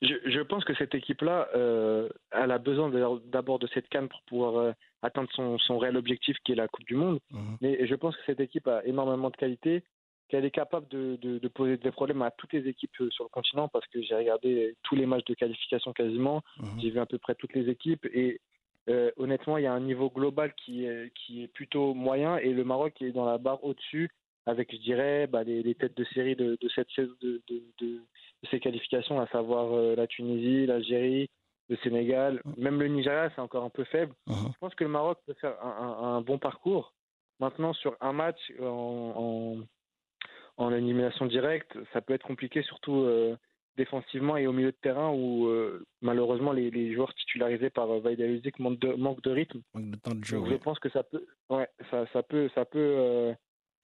Je, 0.01 0.13
je 0.25 0.41
pense 0.41 0.65
que 0.65 0.73
cette 0.75 0.93
équipe-là, 0.95 1.47
euh, 1.55 2.09
elle 2.31 2.51
a 2.51 2.57
besoin 2.57 2.89
d'abord 3.25 3.59
de 3.59 3.67
cette 3.73 3.87
canne 3.89 4.09
pour 4.09 4.21
pouvoir 4.23 4.55
euh, 4.57 4.71
atteindre 5.03 5.29
son, 5.33 5.57
son 5.59 5.77
réel 5.77 5.95
objectif 5.95 6.35
qui 6.43 6.51
est 6.51 6.55
la 6.55 6.67
Coupe 6.67 6.85
du 6.85 6.95
Monde. 6.95 7.19
Mhm. 7.31 7.57
Mais 7.61 7.85
je 7.87 7.95
pense 7.95 8.15
que 8.17 8.21
cette 8.25 8.39
équipe 8.39 8.67
a 8.67 8.83
énormément 8.85 9.29
de 9.29 9.37
qualité, 9.37 9.83
qu'elle 10.27 10.43
est 10.43 10.51
capable 10.51 10.87
de, 10.89 11.17
de- 11.21 11.37
de 11.37 11.47
poser 11.47 11.77
des 11.77 11.91
problèmes 11.91 12.23
à 12.23 12.31
toutes 12.31 12.53
les 12.53 12.67
équipes 12.67 12.91
euh, 13.01 13.09
sur 13.11 13.23
le 13.25 13.29
continent 13.29 13.67
parce 13.67 13.85
que 13.87 14.01
j'ai 14.01 14.15
regardé 14.15 14.75
tous 14.83 14.95
les 14.95 15.05
matchs 15.05 15.25
de 15.25 15.35
qualification 15.35 15.93
quasiment, 15.93 16.41
Mhm. 16.59 16.79
j'ai 16.81 16.89
vu 16.89 16.99
à 16.99 17.05
peu 17.05 17.19
près 17.19 17.35
toutes 17.35 17.53
les 17.53 17.69
équipes 17.69 18.05
et 18.11 18.41
euh, 18.89 19.11
honnêtement, 19.17 19.57
il 19.57 19.63
y 19.63 19.67
a 19.67 19.73
un 19.73 19.79
niveau 19.79 20.09
global 20.09 20.53
qui 20.55 20.85
est, 20.85 21.11
qui 21.15 21.43
est 21.43 21.47
plutôt 21.47 21.93
moyen 21.93 22.37
et 22.37 22.51
le 22.53 22.63
Maroc 22.63 23.01
est 23.01 23.11
dans 23.11 23.25
la 23.25 23.37
barre 23.37 23.63
au-dessus 23.63 24.09
avec, 24.45 24.71
je 24.71 24.77
dirais, 24.77 25.25
bah, 25.27 25.43
les, 25.43 25.63
les 25.63 25.73
têtes 25.73 25.97
de 25.97 26.03
série 26.13 26.35
de, 26.35 26.57
de 26.61 26.69
cette 26.69 26.87
de, 26.97 27.41
de, 27.47 28.01
ces 28.51 28.59
qualifications, 28.59 29.19
à 29.19 29.25
savoir 29.27 29.73
euh, 29.73 29.95
la 29.95 30.05
Tunisie, 30.05 30.67
l'Algérie, 30.67 31.29
le 31.67 31.77
Sénégal, 31.77 32.41
même 32.57 32.79
le 32.79 32.87
Nigeria, 32.87 33.31
c'est 33.33 33.41
encore 33.41 33.63
un 33.63 33.71
peu 33.71 33.85
faible. 33.85 34.13
Mhm. 34.27 34.51
Je 34.53 34.57
pense 34.59 34.75
que 34.75 34.83
le 34.83 34.89
Maroc 34.91 35.17
peut 35.25 35.33
faire 35.41 35.55
un, 35.63 35.67
un- 35.67 36.15
un 36.17 36.21
bon 36.21 36.37
parcours. 36.37 36.93
Maintenant, 37.39 37.73
sur 37.73 37.97
un 38.01 38.13
match 38.13 38.37
en, 38.61 39.57
en, 40.57 40.63
en 40.63 40.71
élimination 40.73 41.25
directe, 41.25 41.75
ça 41.91 42.01
peut 42.01 42.13
être 42.13 42.27
compliqué, 42.27 42.61
surtout 42.61 42.97
euh, 42.97 43.35
défensivement 43.77 44.37
et 44.37 44.47
au 44.47 44.53
milieu 44.53 44.71
de 44.71 44.77
terrain 44.81 45.11
où 45.11 45.47
euh, 45.47 45.85
malheureusement 46.01 46.51
les, 46.53 46.71
les 46.71 46.93
joueurs 46.93 47.13
titularisés 47.15 47.69
par 47.69 47.89
euh, 47.91 47.99
Vaïd 47.99 48.21
Aluzik 48.21 48.59
manquent 48.59 48.79
de, 48.79 48.93
manquent 48.93 49.21
de 49.23 49.31
rythme. 49.31 49.61
Manque 49.73 49.91
de 49.91 49.95
temps 49.97 50.15
de 50.15 50.23
jeu. 50.23 50.37
Donc, 50.37 50.45
oui. 50.47 50.51
je 50.53 50.57
pense 50.57 50.79
que 50.79 50.89
ça 50.89 51.03
peut, 51.03 51.25
ouais, 51.49 51.67
ça, 51.91 52.05
ça 52.13 52.23
peut, 52.23 52.49
ça 52.55 52.65
peut, 52.65 52.79
euh, 52.79 53.33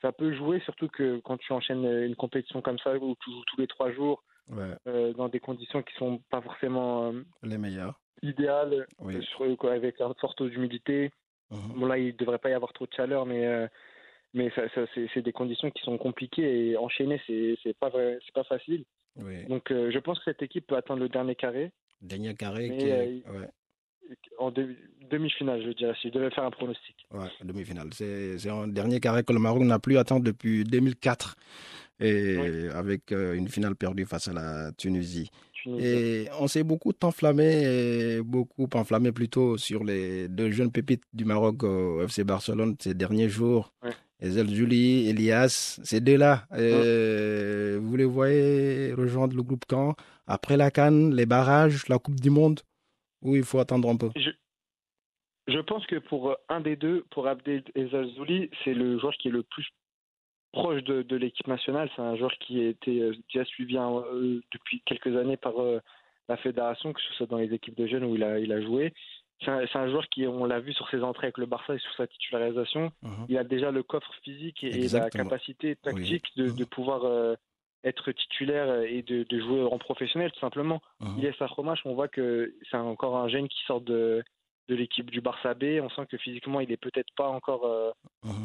ça 0.01 0.12
peut 0.12 0.33
jouer, 0.33 0.60
surtout 0.62 0.88
que 0.88 1.19
quand 1.19 1.38
tu 1.38 1.51
enchaînes 1.53 1.86
une 1.86 2.15
compétition 2.15 2.62
comme 2.62 2.79
ça 2.79 2.95
où 2.95 3.15
tu 3.24 3.31
joues 3.31 3.43
tous 3.48 3.60
les 3.60 3.67
trois 3.67 3.91
jours 3.91 4.24
Ouais, 4.50 4.74
euh, 4.88 5.13
dans 5.13 5.29
des 5.29 5.39
conditions 5.39 5.81
qui 5.83 5.93
sont 5.95 6.17
pas 6.29 6.41
forcément 6.41 7.13
les 7.43 7.57
meilleurs. 7.57 8.00
idéales, 8.21 8.86
Oui. 9.00 9.24
sur- 9.25 9.55
quoi, 9.57 9.74
avec 9.74 10.01
un 10.01 10.13
fort 10.19 10.36
taux 10.36 10.50
d'humidité. 10.50 11.12
Mhm. 11.51 11.79
Bon 11.79 11.86
là, 11.86 11.98
il 11.98 12.15
devrait 12.17 12.39
pas 12.39 12.50
y 12.50 12.53
avoir 12.53 12.74
trop 12.74 12.86
de 12.86 12.93
chaleur, 12.93 13.25
mais 13.25 13.69
mais 14.33 14.50
ça, 14.51 14.67
ça, 14.74 14.81
c'est 15.13 15.21
des 15.21 15.31
conditions 15.33 15.69
qui 15.71 15.83
sont 15.83 15.98
compliquées 15.98 16.69
et 16.69 16.77
enchaîner, 16.77 17.21
c'est 17.27 17.55
c'est 17.62 17.77
pas 17.77 17.89
vrai, 17.89 18.17
c'est 18.25 18.33
pas 18.33 18.43
facile. 18.45 18.83
Oui. 19.18 19.46
Donc 19.46 19.72
euh, 19.72 19.91
je 19.91 20.00
pense 20.00 20.20
que 20.20 20.25
cette 20.25 20.41
équipe 20.41 20.68
peut 20.68 20.75
atteindre 20.77 21.01
le 21.01 21.10
dernier 21.10 21.36
carré 21.36 21.72
Dernier 22.01 22.34
carré 22.36 22.70
Mais, 22.70 22.77
qui 22.77 22.86
est 22.88 23.24
euh, 23.27 23.39
ouais, 23.39 23.50
en 24.39 24.51
demi-finale, 24.51 25.62
je 25.63 25.70
dirais, 25.72 25.94
si 26.01 26.10
je 26.10 26.13
devais 26.13 26.32
faire 26.32 26.44
un 26.44 26.51
pronostic. 26.51 26.96
ouais, 27.12 27.27
demi-finale. 27.44 27.89
C'est 27.94 28.50
un 28.50 28.68
dernier 28.68 29.00
carré 29.00 29.24
que 29.24 29.34
le 29.34 29.39
Maroc 29.39 29.63
n'a 29.63 29.80
plus 29.80 29.98
atteint 29.98 30.20
depuis 30.20 30.63
2004 30.63 31.36
et 32.00 32.38
Oui. 32.38 32.68
avec 32.74 33.12
euh, 33.12 33.34
une 33.36 33.48
finale 33.48 33.75
perdue 33.75 34.06
face 34.06 34.27
à 34.27 34.34
la 34.34 34.72
Tunisie. 34.77 35.30
Et 35.68 36.25
on 36.39 36.48
s'est 36.48 36.63
beaucoup 36.63 36.94
enflammé, 37.03 38.20
beaucoup 38.24 38.68
enflammé 38.74 39.12
plutôt 39.12 39.58
sur 39.58 39.84
les 39.84 40.27
deux 40.27 40.50
jeunes 40.50 40.72
pépites 40.72 41.03
du 41.13 41.24
Maroc 41.24 41.62
au 41.63 42.01
FC 42.01 42.24
Barcelone 42.24 42.75
ces 42.80 42.96
derniers 42.96 43.30
jours. 43.30 43.72
Ouais. 43.84 43.91
Ezel 44.22 44.50
Juli, 44.50 45.10
Elias, 45.10 45.80
ces 45.84 46.00
deux-là, 46.00 46.46
euh, 46.54 47.80
vous 47.82 47.98
les 47.98 48.06
voyez 48.06 48.94
rejoindre 48.94 49.36
le 49.36 49.42
groupe 49.42 49.66
quand? 49.68 49.96
Après 50.28 50.58
la 50.58 50.70
Cannes, 50.70 51.13
les 51.13 51.25
barrages, 51.25 51.88
la 51.90 51.98
Coupe 51.98 52.20
du 52.20 52.30
Monde 52.30 52.60
Ou 53.24 53.36
il 53.36 53.44
faut 53.44 53.60
attendre 53.60 53.90
un 53.90 53.98
peu? 53.98 54.10
Je 55.48 55.60
pense 55.60 55.86
que 55.88 55.98
pour 55.98 56.32
euh, 56.32 56.36
un 56.50 56.62
des 56.62 56.75
deux, 56.75 57.04
pour 57.12 57.28
Abdel 57.28 57.63
Ezalzouli, 57.75 58.50
c'est 58.63 58.74
le 58.74 59.00
joueur 59.00 59.13
qui 59.13 59.28
est 59.28 59.32
le 59.32 59.44
plus 59.44 59.68
proche 60.51 60.84
de, 60.84 61.01
de 61.01 61.16
l'équipe 61.16 61.48
nationale. 61.48 61.90
C'est 61.96 62.01
un 62.01 62.16
joueur 62.16 62.34
qui 62.40 62.60
a 62.62 62.70
été 62.70 63.01
euh, 63.01 63.16
déjà 63.34 63.44
suivi 63.46 63.78
hein, 63.78 64.04
depuis 64.54 64.82
quelques 64.86 65.16
années 65.18 65.38
par 65.38 65.60
euh, 65.62 65.80
la 66.30 66.38
fédération, 66.38 66.94
que 66.94 67.01
ce 67.01 67.13
soit 67.16 67.28
dans 67.28 67.38
les 67.38 67.54
équipes 67.54 67.78
de 67.78 67.88
jeunes 67.88 68.04
où 68.04 68.16
il 68.16 68.24
a, 68.24 68.40
il 68.40 68.51
a 68.51 68.62
joué. 68.62 68.94
C'est 69.43 69.75
un, 69.75 69.89
joueur 69.89 70.07
qui, 70.10 70.27
on 70.27 70.45
l'a 70.45 70.60
vu 70.60 70.71
sur 70.74 70.88
ses 70.89 71.01
entrées 71.01 71.27
avec 71.27 71.38
le 71.39 71.48
Barça 71.48 71.74
et 71.74 71.79
sur 71.79 71.93
sa 71.95 72.05
titularisation, 72.07 72.91
Mhm. 73.01 73.25
il 73.29 73.38
a 73.38 73.43
déjà 73.43 73.71
le 73.71 73.81
coffre 73.83 74.13
physique 74.24 74.63
et, 74.63 74.67
et 74.86 74.88
la 74.89 75.10
capacité 75.10 75.75
tactique 75.77 76.25
de, 76.38 76.48
Mhm. 76.50 76.55
de 76.55 76.63
pouvoir 76.65 77.05
euh, 77.05 77.36
être 77.83 78.12
titulaire 78.12 78.81
et 78.83 79.01
de, 79.01 79.24
de 79.24 79.39
jouer 79.39 79.63
en 79.63 79.79
professionnel, 79.79 80.31
tout 80.31 80.39
simplement. 80.39 80.79
Mhm. 81.00 81.15
Il 81.17 81.25
est 81.25 81.36
Saromash, 81.39 81.81
on 81.86 81.95
voit 81.95 82.07
que 82.07 82.53
c'est 82.69 82.77
encore 82.77 83.17
un 83.17 83.27
jeune 83.29 83.48
qui 83.48 83.60
sort 83.65 83.81
de, 83.81 84.24
de 84.69 84.75
l'équipe 84.75 85.10
du 85.10 85.21
Barça 85.21 85.55
B. 85.55 85.79
On 85.81 85.89
sent 85.89 86.05
que 86.05 86.17
physiquement, 86.17 86.60
il 86.60 86.71
est 86.71 86.77
peut-être 86.77 87.12
pas 87.17 87.27
encore 87.27 87.65
euh, 87.65 87.91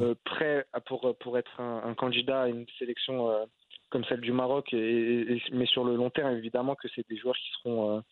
euh, 0.00 0.14
prêt 0.24 0.64
à- 0.72 0.80
pour, 0.80 1.14
pour 1.18 1.36
être 1.36 1.60
un, 1.60 1.82
un 1.84 1.94
candidat 1.94 2.42
à 2.44 2.48
une 2.48 2.64
sélection 2.78 3.46
comme 3.90 4.04
celle 4.06 4.20
du 4.22 4.32
Maroc. 4.32 4.72
Et, 4.72 4.78
et- 4.78 5.32
et- 5.36 5.42
mais 5.52 5.66
sur 5.66 5.84
le 5.84 5.94
long 5.94 6.08
terme, 6.08 6.34
évidemment 6.34 6.74
que 6.74 6.88
c'est 6.94 7.06
des 7.10 7.18
joueurs 7.18 7.36
qui 7.36 7.50
seront, 7.62 8.02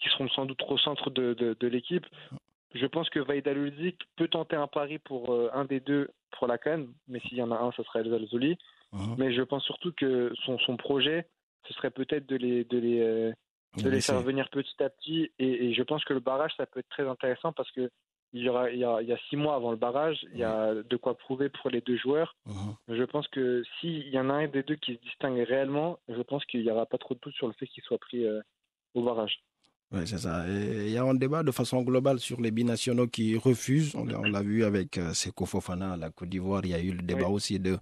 qui 0.00 0.08
seront 0.10 0.28
sans 0.28 0.46
doute 0.46 0.62
au 0.68 0.78
centre 0.78 1.10
de, 1.10 1.34
de, 1.34 1.56
de 1.58 1.66
l'équipe. 1.66 2.06
Je 2.74 2.86
pense 2.86 3.08
que 3.08 3.20
Vaïda 3.20 3.52
Luzik 3.52 4.00
peut 4.16 4.28
tenter 4.28 4.56
un 4.56 4.66
pari 4.66 4.98
pour 4.98 5.32
euh, 5.32 5.48
un 5.54 5.64
des 5.64 5.80
deux 5.80 6.10
pour 6.32 6.48
la 6.48 6.58
Cannes, 6.58 6.92
mais 7.06 7.20
s'il 7.20 7.38
y 7.38 7.42
en 7.42 7.52
a 7.52 7.56
un, 7.56 7.70
ce 7.72 7.82
serait 7.84 8.00
El 8.00 8.10
Zalzouli. 8.10 8.56
Mais 9.18 9.32
je 9.32 9.42
pense 9.42 9.64
surtout 9.64 9.92
que 9.92 10.32
son, 10.44 10.56
son 10.60 10.76
projet, 10.76 11.26
ce 11.66 11.74
serait 11.74 11.90
peut-être 11.90 12.26
de 12.26 12.36
les, 12.36 12.64
de 12.64 12.78
les, 12.78 13.00
euh, 13.00 13.32
de 13.76 13.88
les 13.88 14.00
faire 14.00 14.20
venir 14.20 14.48
petit 14.50 14.80
à 14.80 14.88
petit. 14.88 15.32
Et, 15.40 15.66
et 15.66 15.74
je 15.74 15.82
pense 15.82 16.04
que 16.04 16.12
le 16.12 16.20
barrage, 16.20 16.52
ça 16.56 16.66
peut 16.66 16.78
être 16.78 16.88
très 16.88 17.08
intéressant 17.08 17.52
parce 17.52 17.70
que 17.72 17.90
il 18.32 18.42
y, 18.42 18.48
aura, 18.48 18.70
il, 18.70 18.78
y 18.78 18.84
a, 18.84 19.00
il 19.00 19.08
y 19.08 19.12
a 19.12 19.18
six 19.28 19.36
mois 19.36 19.54
avant 19.54 19.70
le 19.70 19.76
barrage, 19.76 20.18
il 20.32 20.38
y 20.38 20.42
a 20.42 20.74
de 20.74 20.96
quoi 20.96 21.16
prouver 21.16 21.48
pour 21.48 21.70
les 21.70 21.80
deux 21.80 21.96
joueurs. 21.96 22.34
Mhm. 22.46 22.96
Je 22.96 23.04
pense 23.04 23.28
que 23.28 23.62
s'il 23.78 24.08
y 24.08 24.18
en 24.18 24.28
a 24.28 24.34
un 24.34 24.48
des 24.48 24.64
deux 24.64 24.74
qui 24.74 24.94
se 24.94 25.00
distingue 25.00 25.38
réellement, 25.38 25.98
je 26.08 26.20
pense 26.20 26.44
qu'il 26.44 26.62
n'y 26.62 26.70
aura 26.70 26.84
pas 26.84 26.98
trop 26.98 27.14
de 27.14 27.20
doute 27.20 27.34
sur 27.34 27.46
le 27.46 27.52
fait 27.52 27.68
qu'il 27.68 27.84
soit 27.84 27.98
pris 27.98 28.26
euh, 28.26 28.40
au 28.94 29.02
barrage. 29.02 29.40
Oui, 29.94 30.00
c'est 30.06 30.18
ça. 30.18 30.44
Et 30.48 30.86
il 30.86 30.90
y 30.92 30.96
a 30.98 31.04
un 31.04 31.14
débat 31.14 31.42
de 31.44 31.50
façon 31.52 31.82
globale 31.82 32.18
sur 32.18 32.40
les 32.40 32.50
binationaux 32.50 33.06
qui 33.06 33.36
refusent. 33.36 33.94
On, 33.94 34.04
l'a- 34.04 34.42
vu 34.42 34.64
avec 34.64 34.98
euh, 34.98 35.12
Seko 35.14 35.46
Fofana 35.46 35.92
à 35.92 35.96
la 35.96 36.10
Côte 36.10 36.28
d'Ivoire. 36.30 36.62
Il 36.64 36.70
y 36.70 36.74
a 36.74 36.80
eu 36.80 36.90
le 36.92 37.02
débat 37.02 37.28
Oui. 37.28 37.34
aussi 37.34 37.60
de, 37.60 37.78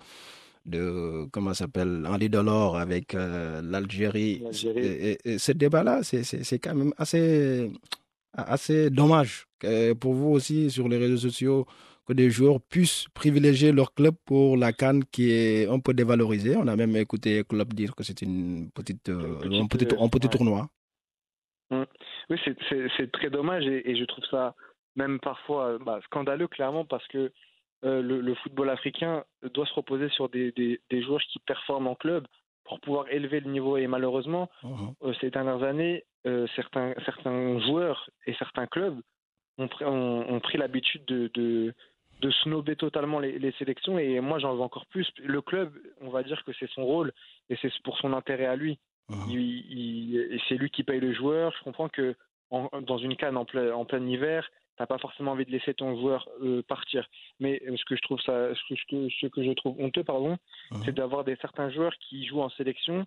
de 0.67 1.27
comment 1.33 1.55
ça 1.55 1.65
s'appelle, 1.65 2.05
Henri 2.07 2.29
Delors 2.29 2.77
avec 2.77 3.15
euh, 3.15 3.63
l'Algérie. 3.63 4.43
Et, 4.77 5.13
et- 5.13 5.19
et 5.25 5.39
ce 5.39 5.53
débat-là, 5.53 6.01
c'est, 6.03 6.59
quand 6.59 6.75
même 6.75 6.93
assez, 6.99 7.71
assez 8.33 8.91
dommage 8.91 9.47
que 9.59 9.93
pour 9.95 10.15
vous 10.15 10.29
aussi 10.31 10.71
sur 10.71 10.89
les 10.89 10.99
réseaux 10.99 11.17
sociaux 11.19 11.67
que 12.05 12.13
des 12.13 12.31
joueurs 12.31 12.61
puissent 12.61 13.07
privilégier 13.15 13.71
leur 13.73 13.95
club 13.95 14.15
pour 14.25 14.57
la 14.57 14.73
canne 14.73 15.05
qui 15.05 15.31
est 15.31 15.69
un 15.69 15.79
peu 15.79 15.95
dévalorisée. 15.95 16.57
On 16.57 16.67
a 16.67 16.75
même 16.77 16.97
écouté 16.97 17.45
Club 17.49 17.73
dire 17.75 17.95
que 17.95 18.03
c'est 18.03 18.23
une 18.23 18.71
petite, 18.75 19.09
euh, 19.09 19.37
un 19.45 19.67
petit, 19.69 19.87
un 19.99 20.09
tournoi. 20.29 20.69
Oui, 22.31 22.39
c'est- 22.45 23.11
très 23.13 23.31
dommage 23.31 23.67
et, 23.67 23.91
et 23.91 23.97
je 23.97 24.05
trouve 24.05 24.25
ça 24.27 24.55
même 24.97 25.19
parfois 25.21 25.67
euh, 25.69 25.79
bah, 25.79 26.01
scandaleux, 26.05 26.49
clairement, 26.49 26.85
parce 26.85 27.07
que 27.09 27.33
euh, 27.85 28.03
le, 28.03 28.21
le 28.21 28.35
football 28.37 28.71
africain 28.71 29.25
doit 29.55 29.67
se 29.67 29.75
reposer 29.75 30.09
sur 30.11 30.29
des, 30.29 30.53
des, 30.53 30.81
des 30.91 31.03
joueurs 31.03 31.21
qui 31.23 31.39
performent 31.41 31.89
en 31.89 31.95
club 31.95 32.27
pour 32.65 32.79
pouvoir 32.81 33.09
élever 33.11 33.41
le 33.41 33.51
niveau. 33.51 33.77
Et 33.77 33.87
malheureusement, 33.87 34.49
Mhm. 34.63 34.95
euh, 35.03 35.13
ces 35.21 35.31
dernières 35.31 35.63
années, 35.65 36.05
euh, 36.27 36.47
certains, 36.55 36.95
certains 37.05 37.59
joueurs 37.61 38.09
et 38.27 38.35
certains 38.35 38.67
clubs 38.67 39.01
ont 39.59 39.67
pris, 39.69 39.85
ont, 39.85 40.31
ont 40.33 40.41
pris 40.41 40.59
l'habitude 40.59 41.05
de, 41.07 41.29
de, 41.35 41.75
de 42.21 42.31
snober 42.43 42.77
totalement 42.77 43.19
les, 43.19 43.39
les 43.39 43.53
sélections. 43.53 43.99
Et 43.99 44.21
moi, 44.21 44.39
j'en 44.39 44.55
veux 44.55 44.61
encore 44.63 44.87
plus. 44.87 45.11
Le 45.19 45.41
club, 45.43 45.73
on 46.03 46.11
va 46.11 46.23
dire 46.23 46.45
que 46.45 46.53
c'est 46.59 46.71
son 46.71 46.85
rôle 46.85 47.13
et 47.51 47.57
c'est 47.61 47.73
pour 47.83 47.99
son 47.99 48.13
intérêt 48.13 48.47
à 48.47 48.55
lui. 48.57 48.79
Mhm. 49.13 49.25
Il- 49.29 49.67
il- 49.71 50.17
et 50.35 50.41
c'est 50.49 50.57
lui 50.57 50.71
qui 50.71 50.83
paye 50.85 51.01
le 51.01 51.13
joueur. 51.13 51.53
Je 51.59 51.63
comprends 51.65 51.89
que 51.89 52.15
dans 52.51 52.99
une 52.99 53.17
canne 53.17 53.37
en 53.37 53.45
plein, 53.45 53.73
en 53.75 53.85
plein 53.85 54.07
hiver, 54.07 54.49
t'as 54.77 54.87
pas 54.87 54.99
forcément 54.99 55.33
envie 55.33 55.45
de 55.47 55.51
laisser 55.51 55.75
ton 55.75 55.99
joueur 56.01 56.29
euh, 56.43 56.63
partir. 56.63 57.07
Mais 57.41 57.63
ce 57.77 57.85
que 57.85 57.97
je 57.97 58.03
trouve 58.03 58.21
ça, 58.21 58.55
ce 58.55 58.75
que, 58.91 59.09
ce 59.21 59.27
que 59.27 59.43
je 59.43 59.53
trouve 59.53 59.81
honteux, 59.81 60.05
pardon, 60.05 60.37
Mhm. 60.71 60.83
c'est 60.85 60.95
d'avoir 60.95 61.25
des 61.25 61.37
certains 61.37 61.71
joueurs 61.71 61.95
qui 61.99 62.25
jouent 62.27 62.43
en 62.43 62.51
sélection 62.51 63.07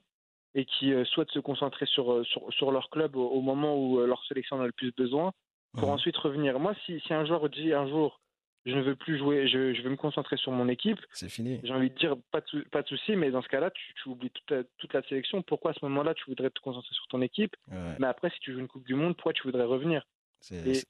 et 0.55 0.65
qui 0.65 0.93
euh, 0.93 1.03
souhaitent 1.05 1.31
se 1.31 1.39
concentrer 1.39 1.85
sur, 1.85 2.11
euh, 2.13 2.23
sur, 2.23 2.41
sur 2.53 2.71
leur 2.71 2.89
club 2.89 3.15
au, 3.15 3.27
au 3.27 3.41
moment 3.41 3.75
où 3.77 3.99
euh, 3.99 4.07
leur 4.07 4.23
sélection 4.25 4.55
en 4.57 4.61
a 4.61 4.65
le 4.67 4.71
plus 4.71 4.91
besoin, 4.93 5.31
pour 5.77 5.89
Mhm. 5.89 5.95
ensuite 5.95 6.17
revenir. 6.17 6.59
Moi, 6.59 6.73
si, 6.85 6.99
si 7.01 7.13
un 7.13 7.25
joueur 7.25 7.49
dit 7.49 7.73
un 7.73 7.87
jour, 7.87 8.19
je 8.65 8.75
ne 8.75 8.81
veux 8.81 8.95
plus 8.95 9.17
jouer, 9.17 9.47
je, 9.47 9.73
je 9.73 9.81
veux 9.81 9.89
me 9.89 9.95
concentrer 9.95 10.37
sur 10.37 10.51
mon 10.51 10.67
équipe, 10.67 10.99
C'est 11.11 11.29
fini. 11.29 11.59
j'ai 11.63 11.73
envie 11.73 11.89
de 11.89 11.95
dire 11.95 12.15
pas 12.31 12.41
de, 12.41 12.61
pas 12.71 12.81
de 12.81 12.87
souci, 12.87 13.15
mais 13.15 13.29
dans 13.31 13.41
ce 13.41 13.47
cas-là, 13.49 13.71
tu, 13.71 13.93
tu 14.01 14.09
oublies 14.09 14.31
toute 14.31 14.49
la, 14.51 14.63
toute 14.77 14.93
la 14.93 15.03
sélection. 15.03 15.41
Pourquoi 15.41 15.71
à 15.71 15.73
ce 15.73 15.85
moment-là, 15.85 16.13
tu 16.13 16.25
voudrais 16.27 16.49
te 16.49 16.59
concentrer 16.59 16.93
sur 16.93 17.07
ton 17.07 17.21
équipe? 17.21 17.55
Ouais, 17.71 17.95
Mais 17.99 18.07
après, 18.07 18.29
si 18.31 18.39
tu 18.39 18.53
joues 18.53 18.59
une 18.59 18.67
Coupe 18.67 18.85
du 18.85 18.95
Monde, 18.95 19.15
pourquoi 19.15 19.33
tu 19.33 19.43
voudrais 19.43 19.65
revenir? 19.65 20.05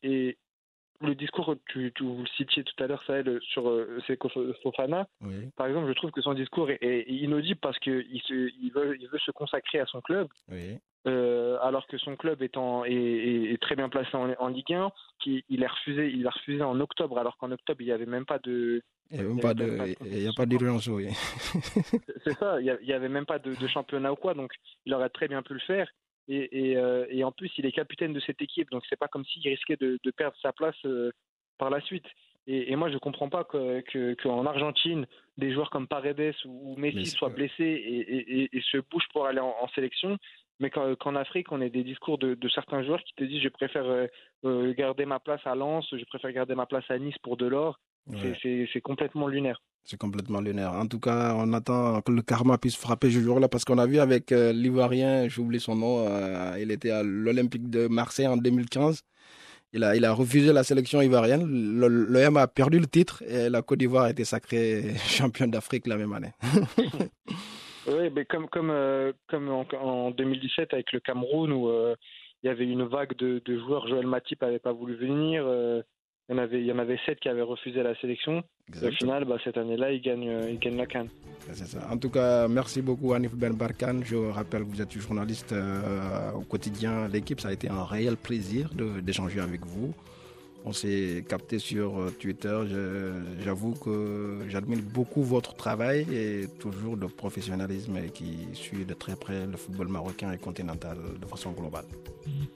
Et, 0.04 0.38
le 1.02 1.14
discours, 1.14 1.54
tu, 1.68 1.92
tu 1.94 2.04
vous 2.04 2.22
le 2.22 2.28
citiez 2.38 2.64
tout 2.64 2.82
à 2.82 2.88
l'heure, 2.88 3.04
Sahel, 3.06 3.38
sur 3.42 3.68
euh, 3.70 4.00
Seko 4.08 4.30
Fofana, 4.64 5.10
oui, 5.20 5.50
par 5.58 5.68
exemple, 5.68 5.90
je 5.90 5.94
trouve 5.94 6.12
que 6.12 6.22
son 6.22 6.34
discours 6.34 6.70
est, 6.72 6.78
est 6.82 7.04
inaudible 7.10 7.60
parce 7.60 7.78
qu'il 7.80 8.06
il 8.10 8.72
veut, 8.74 8.96
il 9.02 9.08
veut 9.10 9.20
se 9.20 9.32
consacrer 9.32 9.80
à 9.80 9.86
son 9.88 10.00
club, 10.00 10.30
oui. 10.50 10.78
Euh, 11.08 11.58
alors 11.62 11.86
que 11.88 11.98
son 11.98 12.16
club 12.16 12.42
est, 12.42 12.58
en, 12.58 12.84
est, 12.86 12.92
est- 12.94 13.54
est 13.54 13.62
très 13.62 13.76
bien 13.76 13.90
placé 13.90 14.16
en, 14.16 14.32
en 14.40 14.48
Ligue 14.48 14.74
1, 14.74 14.92
qui, 15.20 15.44
il, 15.50 15.64
est 15.64 15.68
refusé, 15.68 16.10
il 16.10 16.26
a 16.26 16.32
refusé 16.32 16.64
en 16.64 16.80
octobre, 16.80 17.18
alors 17.20 17.38
qu'en 17.38 17.52
octobre, 17.52 17.82
il 17.82 17.86
n'y 17.86 17.92
avait 17.92 18.06
même 18.06 18.26
pas 18.26 18.40
de, 18.40 18.82
Il 20.04 20.18
n'y 20.22 20.28
a 20.28 20.32
pas 20.36 20.46
d'urgence, 20.46 20.88
oui. 20.88 21.10
C'est 22.24 22.34
ça, 22.38 22.60
il 22.60 22.78
n'y 22.84 22.94
avait 22.94 23.10
même 23.10 23.26
pas 23.26 23.40
de, 23.40 23.54
de 23.54 23.68
championnat 23.68 24.12
ou 24.12 24.16
quoi, 24.16 24.34
donc 24.34 24.52
il 24.86 24.94
aurait 24.94 25.10
très 25.10 25.28
bien 25.28 25.42
pu 25.44 25.54
le 25.54 25.60
faire. 25.60 25.88
Et, 26.28 26.72
et, 26.72 26.78
euh, 26.78 27.06
et 27.10 27.24
en 27.24 27.32
plus, 27.32 27.52
il 27.60 27.68
est 27.68 27.72
capitaine 27.72 28.14
de 28.14 28.20
cette 28.20 28.42
équipe, 28.42 28.72
donc 28.72 28.84
c'est 28.90 28.98
pas 28.98 29.08
comme 29.08 29.26
s'il 29.26 29.48
risquait 29.48 29.78
de, 29.80 30.00
de 30.04 30.12
perdre 30.12 30.36
sa 30.42 30.52
place 30.54 30.76
euh, 30.86 31.12
par 31.60 31.70
la 31.70 31.82
suite. 31.82 32.06
Et, 32.48 32.72
et 32.72 32.76
moi, 32.76 32.90
je 32.92 32.98
comprends 32.98 33.30
pas 33.30 33.44
que- 33.44 33.82
que- 33.82 34.16
qu'en 34.22 34.46
Argentine, 34.46 35.06
des 35.38 35.52
joueurs 35.54 35.70
comme 35.70 35.88
Paredes 35.88 36.34
ou, 36.46 36.76
Messi 36.78 36.98
soient 37.12 37.30
blessés 37.36 37.64
et, 37.64 38.00
et- 38.00 38.42
et- 38.44 38.58
et 38.58 38.62
se 38.62 38.78
bougent 38.78 39.08
pour 39.14 39.26
aller 39.28 39.40
en, 39.40 39.56
en 39.62 39.68
sélection, 39.70 40.18
mais 40.60 40.70
qu'en 40.70 40.96
qu'en 40.96 41.16
Afrique, 41.16 41.52
on 41.52 41.62
ait 41.62 41.70
des 41.70 41.84
discours 41.84 42.18
de, 42.18 42.36
de 42.36 42.50
certains 42.50 42.84
joueurs 42.84 43.04
qui 43.04 43.14
te 43.16 43.24
disent 43.24 43.42
je 43.44 43.50
préfère 43.50 43.86
euh, 43.86 44.08
euh, 44.46 44.74
garder 44.74 45.06
ma 45.06 45.20
place 45.20 45.42
à 45.46 45.56
Lens, 45.56 45.86
je 45.92 46.06
préfère 46.06 46.32
garder 46.32 46.56
ma 46.56 46.66
place 46.66 46.86
à 46.90 46.98
Nice 46.98 47.18
pour 47.24 47.38
de 47.38 47.46
l'or. 47.48 47.80
C'est- 48.12 48.48
Ouais, 48.48 48.70
C'est 48.72 48.82
complètement 48.82 49.28
lunaire. 49.28 49.60
c'est 49.84 49.98
complètement 50.00 50.40
lunaire. 50.40 50.74
En 50.74 50.86
tout 50.88 51.00
cas, 51.00 51.34
on 51.36 51.52
attend 51.54 52.02
que 52.02 52.12
le 52.12 52.22
karma 52.22 52.58
puisse 52.60 52.76
frapper 52.78 53.10
ce 53.12 53.20
jour-là 53.20 53.48
parce 53.50 53.66
qu'on 53.66 53.78
a 53.80 53.88
vu 53.88 53.98
avec 54.00 54.32
euh, 54.32 54.52
l'Ivoirien, 54.54 55.28
j'oublie 55.28 55.60
son 55.60 55.76
nom, 55.76 56.06
euh, 56.08 56.56
il 56.60 56.70
était 56.72 56.92
à 56.92 57.02
l'Olympique 57.04 57.70
de 57.70 57.88
Marseille 57.88 58.28
en 58.28 58.38
2015. 58.38 59.02
Il 59.74 59.84
a, 59.84 59.96
il 59.96 60.06
a 60.06 60.14
refusé 60.14 60.54
la 60.54 60.64
sélection 60.64 61.02
ivoirienne. 61.02 61.44
L'OM 61.80 62.38
a 62.38 62.48
perdu 62.48 62.80
le 62.80 62.86
titre 62.88 63.24
et 63.28 63.50
la 63.50 63.62
Côte 63.62 63.80
d'Ivoire 63.80 64.06
a 64.06 64.12
été 64.12 64.24
sacrée 64.24 64.94
championne 65.08 65.52
d'Afrique 65.52 65.88
la 65.88 65.98
même 65.98 66.14
année. 66.14 66.32
Oui, 67.88 68.10
mais 68.16 68.26
comme 68.26 68.48
comme 68.48 68.72
euh, 68.72 69.14
comme 69.28 69.50
en, 69.50 69.66
en 69.82 70.12
2017 70.12 70.74
avec 70.74 70.92
le 70.92 71.00
Cameroun 71.00 71.52
où 71.52 71.70
euh, 71.70 71.96
il 72.44 72.48
y 72.48 72.50
avait 72.50 72.66
une 72.66 72.84
vague 72.84 73.16
de, 73.18 73.42
de 73.44 73.60
joueurs, 73.60 73.88
Joël 73.88 74.08
Matip 74.08 74.42
n'avait 74.42 74.60
pas 74.60 74.72
voulu 74.72 74.96
venir, 74.96 75.44
euh, 75.46 75.82
il 76.28 76.36
y 76.36 76.40
en 76.40 76.42
avait 76.42 76.60
il 76.60 76.66
y 76.66 76.72
en 76.72 76.80
avait 76.80 77.00
sept 77.06 77.20
qui 77.20 77.30
avaient 77.30 77.42
refusé 77.42 77.84
la 77.84 77.96
sélection. 78.00 78.44
Au 78.82 78.92
final, 78.92 79.26
bah, 79.26 79.38
cette 79.44 79.58
année-là, 79.58 79.92
ils 79.92 80.02
gagnent 80.02 80.50
ils 80.50 80.58
gagnent 80.58 80.78
la 80.78 80.88
CAN. 80.88 81.06
C'est 81.52 81.68
ça. 81.68 81.88
En 81.92 81.98
tout 81.98 82.10
cas, 82.10 82.48
merci 82.48 82.82
beaucoup 82.82 83.14
Anif 83.14 83.36
Ben 83.36 83.54
Barkan. 83.54 84.00
Je 84.04 84.16
rappelle 84.16 84.64
que 84.64 84.70
vous 84.70 84.82
êtes 84.82 84.92
journaliste 84.92 85.54
au 86.34 86.42
quotidien. 86.42 87.08
L'équipe, 87.08 87.40
ça 87.40 87.50
a 87.50 87.54
été 87.54 87.70
un 87.70 87.84
réel 87.84 88.18
plaisir 88.18 88.70
d'échanger 89.04 89.40
avec 89.40 89.64
vous. 89.66 89.94
On 90.68 90.74
s'est 90.74 91.24
capté 91.30 91.60
sur 91.60 92.00
euh, 92.00 92.10
Twitter. 92.20 92.58
J'avoue 93.44 93.74
que 93.74 94.40
j'admire 94.50 94.80
beaucoup 94.94 95.22
votre 95.22 95.54
travail 95.56 96.08
et 96.12 96.48
toujours 96.60 96.98
de 96.98 97.06
professionnalisme 97.06 98.00
qui 98.14 98.48
suit 98.54 98.84
de 98.84 98.96
très 98.96 99.16
près 99.16 99.46
le 99.46 99.58
football 99.58 99.90
marocain 99.90 100.32
et 100.32 100.38
continental 100.38 100.98
de 101.22 101.26
façon 101.28 101.52
globale. 101.52 101.86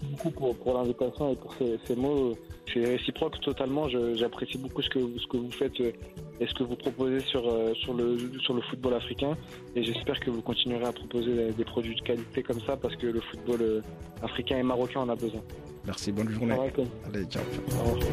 beaucoup 0.01 0.31
pour, 0.31 0.55
pour 0.55 0.73
l'invitation 0.73 1.31
et 1.33 1.35
pour 1.35 1.53
ces, 1.55 1.79
ces 1.85 1.95
mots. 1.95 2.35
C'est 2.73 2.85
réciproque 2.85 3.39
totalement. 3.41 3.87
J'apprécie 4.15 4.57
beaucoup 4.57 4.81
ce 4.81 4.89
que, 4.89 4.99
ce 4.99 5.27
que 5.27 5.37
vous 5.37 5.51
faites 5.51 5.79
euh, 5.79 5.91
et 6.39 6.47
ce 6.47 6.53
que 6.53 6.63
vous 6.63 6.75
proposez 6.75 7.19
sur, 7.21 7.47
euh, 7.47 7.73
sur, 7.75 7.93
le, 7.93 8.17
sur 8.41 8.53
le 8.53 8.61
football 8.61 8.93
africain. 8.93 9.35
Et 9.75 9.83
j'espère 9.83 10.19
que 10.19 10.29
vous 10.29 10.41
continuerez 10.41 10.85
à 10.85 10.91
proposer 10.91 11.51
des- 11.57 11.63
produits 11.65 11.95
de 11.95 12.01
qualité 12.01 12.43
comme 12.43 12.59
ça 12.61 12.77
parce 12.77 12.95
que 12.95 13.07
le 13.07 13.21
football 13.21 13.61
euh, 13.61 13.81
africain 14.23 14.57
et 14.57 14.63
marocain 14.63 15.01
en 15.01 15.09
a 15.09 15.15
besoin. 15.15 15.41
Merci, 15.85 16.11
bonne 16.11 16.29
journée. 16.29 16.53
Au 16.53 16.63
revoir. 16.63 16.87
Allez, 17.13 17.25
ciao. 17.25 17.43
ciao. 17.43 17.79
Au 17.85 17.93
revoir. 17.95 18.09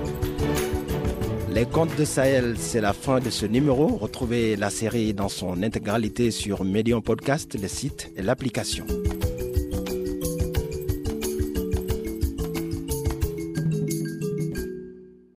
Les 1.53 1.65
contes 1.65 1.97
de 1.97 2.05
Sahel, 2.05 2.55
c'est 2.59 2.81
la 2.83 2.93
fin 2.93 3.19
de 3.21 3.31
ce 3.31 3.47
numéro. 3.47 3.87
Retrouvez 3.87 4.57
la 4.57 4.69
série 4.69 5.15
dans 5.15 5.29
son 5.31 5.63
intégralité 5.63 6.31
sur 6.31 6.65
Medium 6.65 7.01
Podcast, 7.03 7.57
le 7.61 7.69
site 7.69 8.13
et 8.17 8.23
l'application. 8.23 8.85